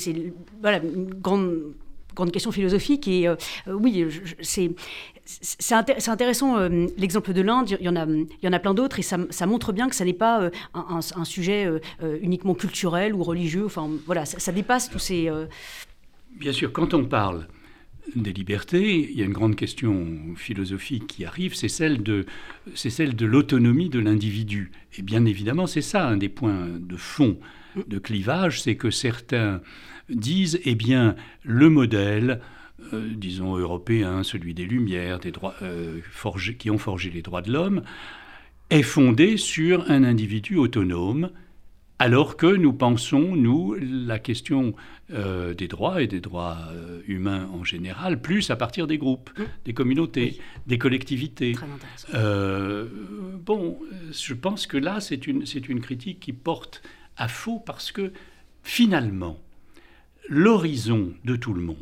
voilà, 0.60 0.78
une 0.78 1.14
grande 1.14 1.74
grande 2.14 2.32
question 2.32 2.52
philosophique. 2.52 3.08
Et 3.08 3.28
euh, 3.28 3.36
oui, 3.66 4.06
c'est 5.30 5.74
intéressant 6.08 6.58
euh, 6.58 6.86
l'exemple 6.96 7.32
de 7.32 7.40
l'Inde, 7.40 7.76
il, 7.78 7.84
y 7.84 7.88
en 7.88 7.96
a, 7.96 8.06
y 8.06 8.48
en 8.48 8.52
a 8.52 8.58
plein 8.58 8.74
d'autres 8.74 8.98
et 8.98 9.02
ça, 9.02 9.46
montre 9.46 9.72
bien 9.72 9.88
que 9.88 9.94
ça 9.94 10.04
n'est 10.04 10.12
pas 10.12 10.42
euh, 10.42 10.50
un, 10.74 11.24
sujet 11.24 11.66
euh, 11.66 12.18
uniquement 12.20 12.54
culturel 12.54 13.14
ou 13.14 13.22
religieux. 13.22 13.64
Enfin, 13.64 13.88
voilà, 14.06 14.24
ça, 14.24 14.52
dépasse 14.52 14.90
tous 14.90 14.98
ces. 14.98 15.30
Bien 16.38 16.52
sûr, 16.52 16.72
quand 16.72 16.94
on 16.94 17.04
parle 17.04 17.46
des 18.16 18.32
libertés, 18.32 19.08
il 19.10 19.18
y 19.18 19.22
a 19.22 19.24
une 19.24 19.32
grande 19.32 19.56
question 19.56 20.06
philosophique 20.34 21.06
qui 21.06 21.24
arrive, 21.24 21.54
c'est 21.54 21.68
celle 21.68 22.02
de, 22.02 22.26
c'est 22.74 22.90
celle 22.90 23.14
de 23.14 23.26
l'autonomie 23.26 23.88
de 23.88 24.00
l'individu. 24.00 24.72
Et 24.98 25.02
bien 25.02 25.24
évidemment, 25.26 25.66
c'est 25.66 25.82
ça 25.82 26.08
un 26.08 26.16
des 26.16 26.28
points 26.28 26.66
de 26.68 26.96
fond 26.96 27.38
de 27.86 27.98
clivage, 27.98 28.62
c'est 28.62 28.74
que 28.74 28.90
certains 28.90 29.60
disent, 30.10 30.60
eh 30.64 30.74
bien, 30.74 31.14
le 31.42 31.68
modèle 31.70 32.40
euh, 32.92 33.08
disons, 33.14 33.56
européen, 33.56 34.22
celui 34.22 34.54
des 34.54 34.64
Lumières, 34.64 35.20
des 35.20 35.30
droits, 35.30 35.54
euh, 35.62 36.00
qui 36.58 36.70
ont 36.70 36.78
forgé 36.78 37.10
les 37.10 37.22
droits 37.22 37.42
de 37.42 37.52
l'homme, 37.52 37.82
est 38.70 38.82
fondé 38.82 39.36
sur 39.36 39.90
un 39.90 40.02
individu 40.02 40.56
autonome, 40.56 41.30
alors 41.98 42.36
que 42.36 42.46
nous 42.46 42.72
pensons, 42.72 43.36
nous, 43.36 43.76
la 43.78 44.18
question 44.18 44.74
euh, 45.12 45.52
des 45.54 45.68
droits 45.68 46.02
et 46.02 46.06
des 46.06 46.20
droits 46.20 46.58
humains 47.06 47.48
en 47.52 47.64
général, 47.64 48.22
plus 48.22 48.50
à 48.50 48.56
partir 48.56 48.86
des 48.86 48.96
groupes, 48.96 49.30
mmh. 49.36 49.42
des 49.66 49.74
communautés, 49.74 50.40
des 50.66 50.78
collectivités. 50.78 51.54
bon, 52.12 53.78
je 54.10 54.34
pense 54.34 54.66
que 54.66 54.78
là, 54.78 55.00
c'est 55.00 55.26
une, 55.26 55.44
une 55.68 55.80
critique 55.80 56.20
qui 56.20 56.32
porte 56.32 56.82
à 57.16 57.28
faux 57.28 57.60
parce 57.60 57.92
que 57.92 58.12
finalement, 58.62 59.38
l'horizon 60.30 61.12
de 61.24 61.36
tout 61.36 61.52
le 61.52 61.60
monde, 61.60 61.76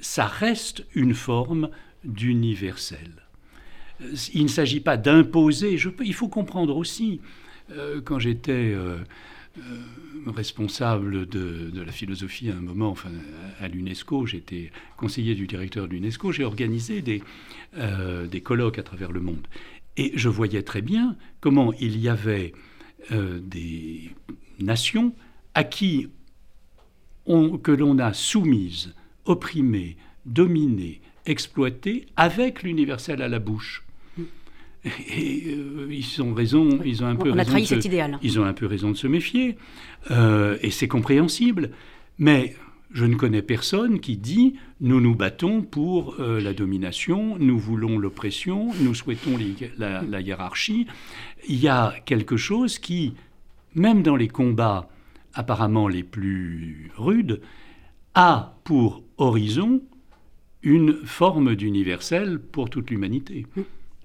ça 0.00 0.26
reste 0.26 0.86
une 0.94 1.14
forme 1.14 1.70
d'universel. 2.04 3.10
Il 4.32 4.44
ne 4.44 4.48
s'agit 4.48 4.80
pas 4.80 4.96
d'imposer, 4.96 5.76
il 6.04 6.14
faut 6.14 6.28
comprendre 6.28 6.76
aussi, 6.76 7.20
euh, 7.72 8.00
quand 8.00 8.20
j'étais 8.20 8.52
euh, 8.52 8.98
euh, 9.58 9.60
responsable 10.26 11.26
de, 11.26 11.72
la 11.74 11.90
philosophie 11.90 12.50
à 12.50 12.54
un 12.54 12.60
moment, 12.60 12.90
enfin, 12.90 13.10
à 13.60 13.66
l'UNESCO, 13.66 14.26
j'étais 14.26 14.70
conseiller 14.96 15.34
du 15.34 15.48
directeur 15.48 15.88
de 15.88 15.92
l'UNESCO, 15.92 16.30
j'ai 16.30 16.44
organisé 16.44 17.02
des, 17.02 17.22
des 18.30 18.40
colloques 18.40 18.78
à 18.78 18.82
travers 18.82 19.10
le 19.10 19.20
monde. 19.20 19.48
Et 19.96 20.12
je 20.14 20.28
voyais 20.28 20.62
très 20.62 20.82
bien 20.82 21.16
comment 21.40 21.72
il 21.80 21.98
y 21.98 22.08
avait 22.08 22.52
des 23.10 24.10
nations 24.60 25.12
à 25.54 25.64
qui 25.64 26.08
on, 27.28 27.58
que 27.58 27.72
l'on 27.72 27.98
a 27.98 28.12
soumises 28.12 28.94
opprimés, 29.24 29.96
dominés, 30.26 31.00
exploités, 31.26 32.06
avec 32.16 32.62
l'universel 32.62 33.22
à 33.22 33.28
la 33.28 33.38
bouche. 33.38 33.84
Et 34.84 35.44
euh, 35.48 35.88
ils 35.90 36.22
ont 36.22 36.32
raison, 36.32 36.80
ils 36.84 37.02
ont 37.02 37.06
un 37.06 37.16
peu 37.16 37.30
On 37.30 37.34
raison. 37.34 37.40
A 37.40 37.44
trahi 37.44 37.66
cet 37.66 37.84
idéal. 37.84 38.18
Ils 38.22 38.40
ont 38.40 38.44
un 38.44 38.52
peu 38.52 38.66
raison 38.66 38.90
de 38.90 38.96
se 38.96 39.06
méfier, 39.06 39.56
euh, 40.10 40.56
et 40.62 40.70
c'est 40.70 40.88
compréhensible. 40.88 41.70
Mais 42.18 42.56
je 42.92 43.04
ne 43.04 43.14
connais 43.16 43.42
personne 43.42 44.00
qui 44.00 44.16
dit 44.16 44.54
nous 44.80 45.00
nous 45.00 45.14
battons 45.14 45.62
pour 45.62 46.16
euh, 46.20 46.40
la 46.40 46.54
domination, 46.54 47.36
nous 47.38 47.58
voulons 47.58 47.98
l'oppression, 47.98 48.68
nous 48.80 48.94
souhaitons 48.94 49.36
la, 49.76 50.02
la, 50.02 50.20
hiérarchie. 50.20 50.86
Il 51.48 51.60
y 51.60 51.68
a 51.68 51.94
quelque 52.06 52.36
chose 52.36 52.78
qui, 52.78 53.14
même 53.74 54.02
dans 54.02 54.16
les 54.16 54.28
combats 54.28 54.88
apparemment 55.34 55.88
les 55.88 56.02
plus 56.02 56.90
rudes, 56.96 57.40
a 58.14 58.56
pour 58.64 59.02
horizon 59.16 59.80
une 60.62 60.94
forme 61.04 61.54
d'universel 61.54 62.38
pour 62.38 62.70
toute 62.70 62.90
l'humanité. 62.90 63.46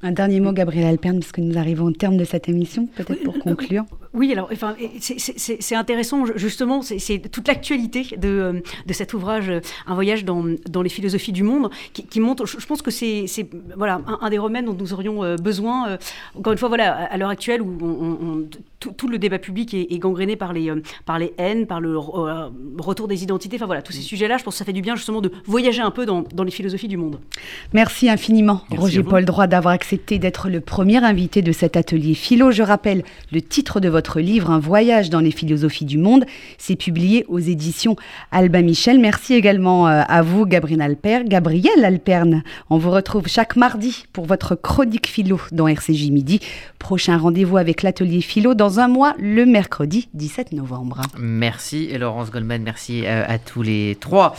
Un 0.02 0.12
dernier 0.12 0.40
mot, 0.40 0.52
Gabriel 0.52 0.86
Alperne, 0.86 1.20
parce 1.20 1.32
que 1.32 1.42
nous 1.42 1.58
arrivons 1.58 1.86
au 1.86 1.92
terme 1.92 2.18
de 2.18 2.26
cette 2.26 2.50
émission, 2.50 2.88
peut-être 2.88 3.24
pour 3.24 3.40
conclure. 3.40 3.86
Oui, 4.14 4.32
alors 4.32 4.50
enfin, 4.52 4.76
c'est 5.00 5.76
intéressant, 5.76 6.26
justement, 6.36 6.84
c'est 6.84 7.20
toute 7.32 7.48
l'actualité 7.48 8.06
de, 8.16 8.30
euh, 8.30 8.54
de, 8.86 8.94
cet 8.94 9.16
ouvrage, 9.16 9.50
euh, 9.50 9.60
Un 9.88 9.96
voyage 9.96 10.24
dans, 10.24 10.46
dans 10.70 10.84
les 10.84 10.90
philosophies 10.90 11.32
du 11.32 11.42
monde, 11.42 11.72
qui, 11.94 12.20
montre, 12.20 12.46
je, 12.46 12.66
pense 12.66 12.84
que 12.84 12.92
c'est 12.92 13.26
voilà, 13.76 14.02
un, 14.22 14.30
des 14.30 14.38
remèdes 14.38 14.66
dont 14.66 14.76
nous 14.76 14.94
aurions 14.94 15.24
euh, 15.24 15.36
besoin, 15.36 15.98
encore 16.36 16.54
une 16.54 16.60
fois, 16.60 16.70
voilà, 16.70 16.94
à, 16.94 17.18
l'heure 17.18 17.30
actuelle 17.30 17.64
où 17.64 17.76
on, 17.82 18.48
tout, 18.80 19.08
le 19.08 19.18
débat 19.18 19.40
public 19.40 19.74
est, 19.74 19.98
gangréné 19.98 20.36
par 20.36 20.54
les, 20.54 20.72
par 21.06 21.18
les 21.18 21.34
haines, 21.40 21.66
par 21.66 21.82
le 21.82 21.98
retour 21.98 23.08
des 23.08 23.24
identités, 23.24 23.56
enfin 23.56 23.66
voilà, 23.66 23.82
tous 23.82 23.94
ces 23.94 24.00
mm. 24.00 24.04
sujets-là, 24.04 24.38
je 24.38 24.44
pense 24.44 24.54
que 24.54 24.60
ça 24.60 24.66
fait 24.66 24.74
du 24.74 24.82
bien 24.82 24.96
justement 24.96 25.22
de 25.22 25.32
voyager 25.46 25.82
un 25.82 25.92
peu 25.92 26.06
dans, 26.06 26.24
dans 26.34 26.44
les 26.44 26.52
philosophies 26.52 26.88
du 26.88 26.98
monde. 26.98 27.20
Merci 27.74 28.10
infiniment, 28.10 28.62
Roger 28.78 29.02
Paul 29.02 29.26
Droit, 29.26 29.48
d'avoir 29.48 29.74
accepté 29.74 30.20
d'être 30.20 30.50
le 30.50 30.62
premier 30.62 31.04
invité 31.04 31.42
de 31.42 31.52
cet 31.52 31.78
atelier 31.78 32.14
philo. 32.14 32.52
Je 32.52 32.62
rappelle 32.62 33.04
le 33.32 33.42
titre 33.42 33.80
de 33.80 33.90
votre 33.90 34.03
livre, 34.20 34.50
Un 34.50 34.60
voyage 34.60 35.10
dans 35.10 35.20
les 35.20 35.32
philosophies 35.32 35.86
du 35.86 35.98
monde. 35.98 36.26
C'est 36.58 36.76
publié 36.76 37.26
aux 37.28 37.40
éditions 37.40 37.96
Alba 38.32 38.62
Michel. 38.62 39.00
Merci 39.00 39.34
également 39.34 39.88
euh, 39.88 40.02
à 40.08 40.22
vous, 40.22 40.46
Gabriel 40.46 40.82
Alperne. 40.82 41.28
Gabriel 41.28 41.84
Alperne. 41.84 42.44
On 42.70 42.78
vous 42.78 42.92
retrouve 42.92 43.28
chaque 43.28 43.56
mardi 43.56 44.06
pour 44.14 44.26
votre 44.26 44.56
chronique 44.56 45.08
philo 45.08 45.40
dans 45.52 45.68
RCJ 45.68 46.12
Midi. 46.12 46.40
Prochain 46.80 47.18
rendez-vous 47.18 47.58
avec 47.58 47.82
l'atelier 47.82 48.22
philo 48.22 48.54
dans 48.54 48.80
un 48.80 48.88
mois, 48.88 49.16
le 49.20 49.46
mercredi 49.46 50.10
17 50.14 50.52
novembre. 50.54 51.02
Merci 51.18 51.98
Laurence 51.98 52.32
Goldman, 52.32 52.64
merci 52.64 53.04
euh, 53.06 53.24
à 53.28 53.38
tous 53.38 53.62
les 53.62 53.98
trois. 54.00 54.36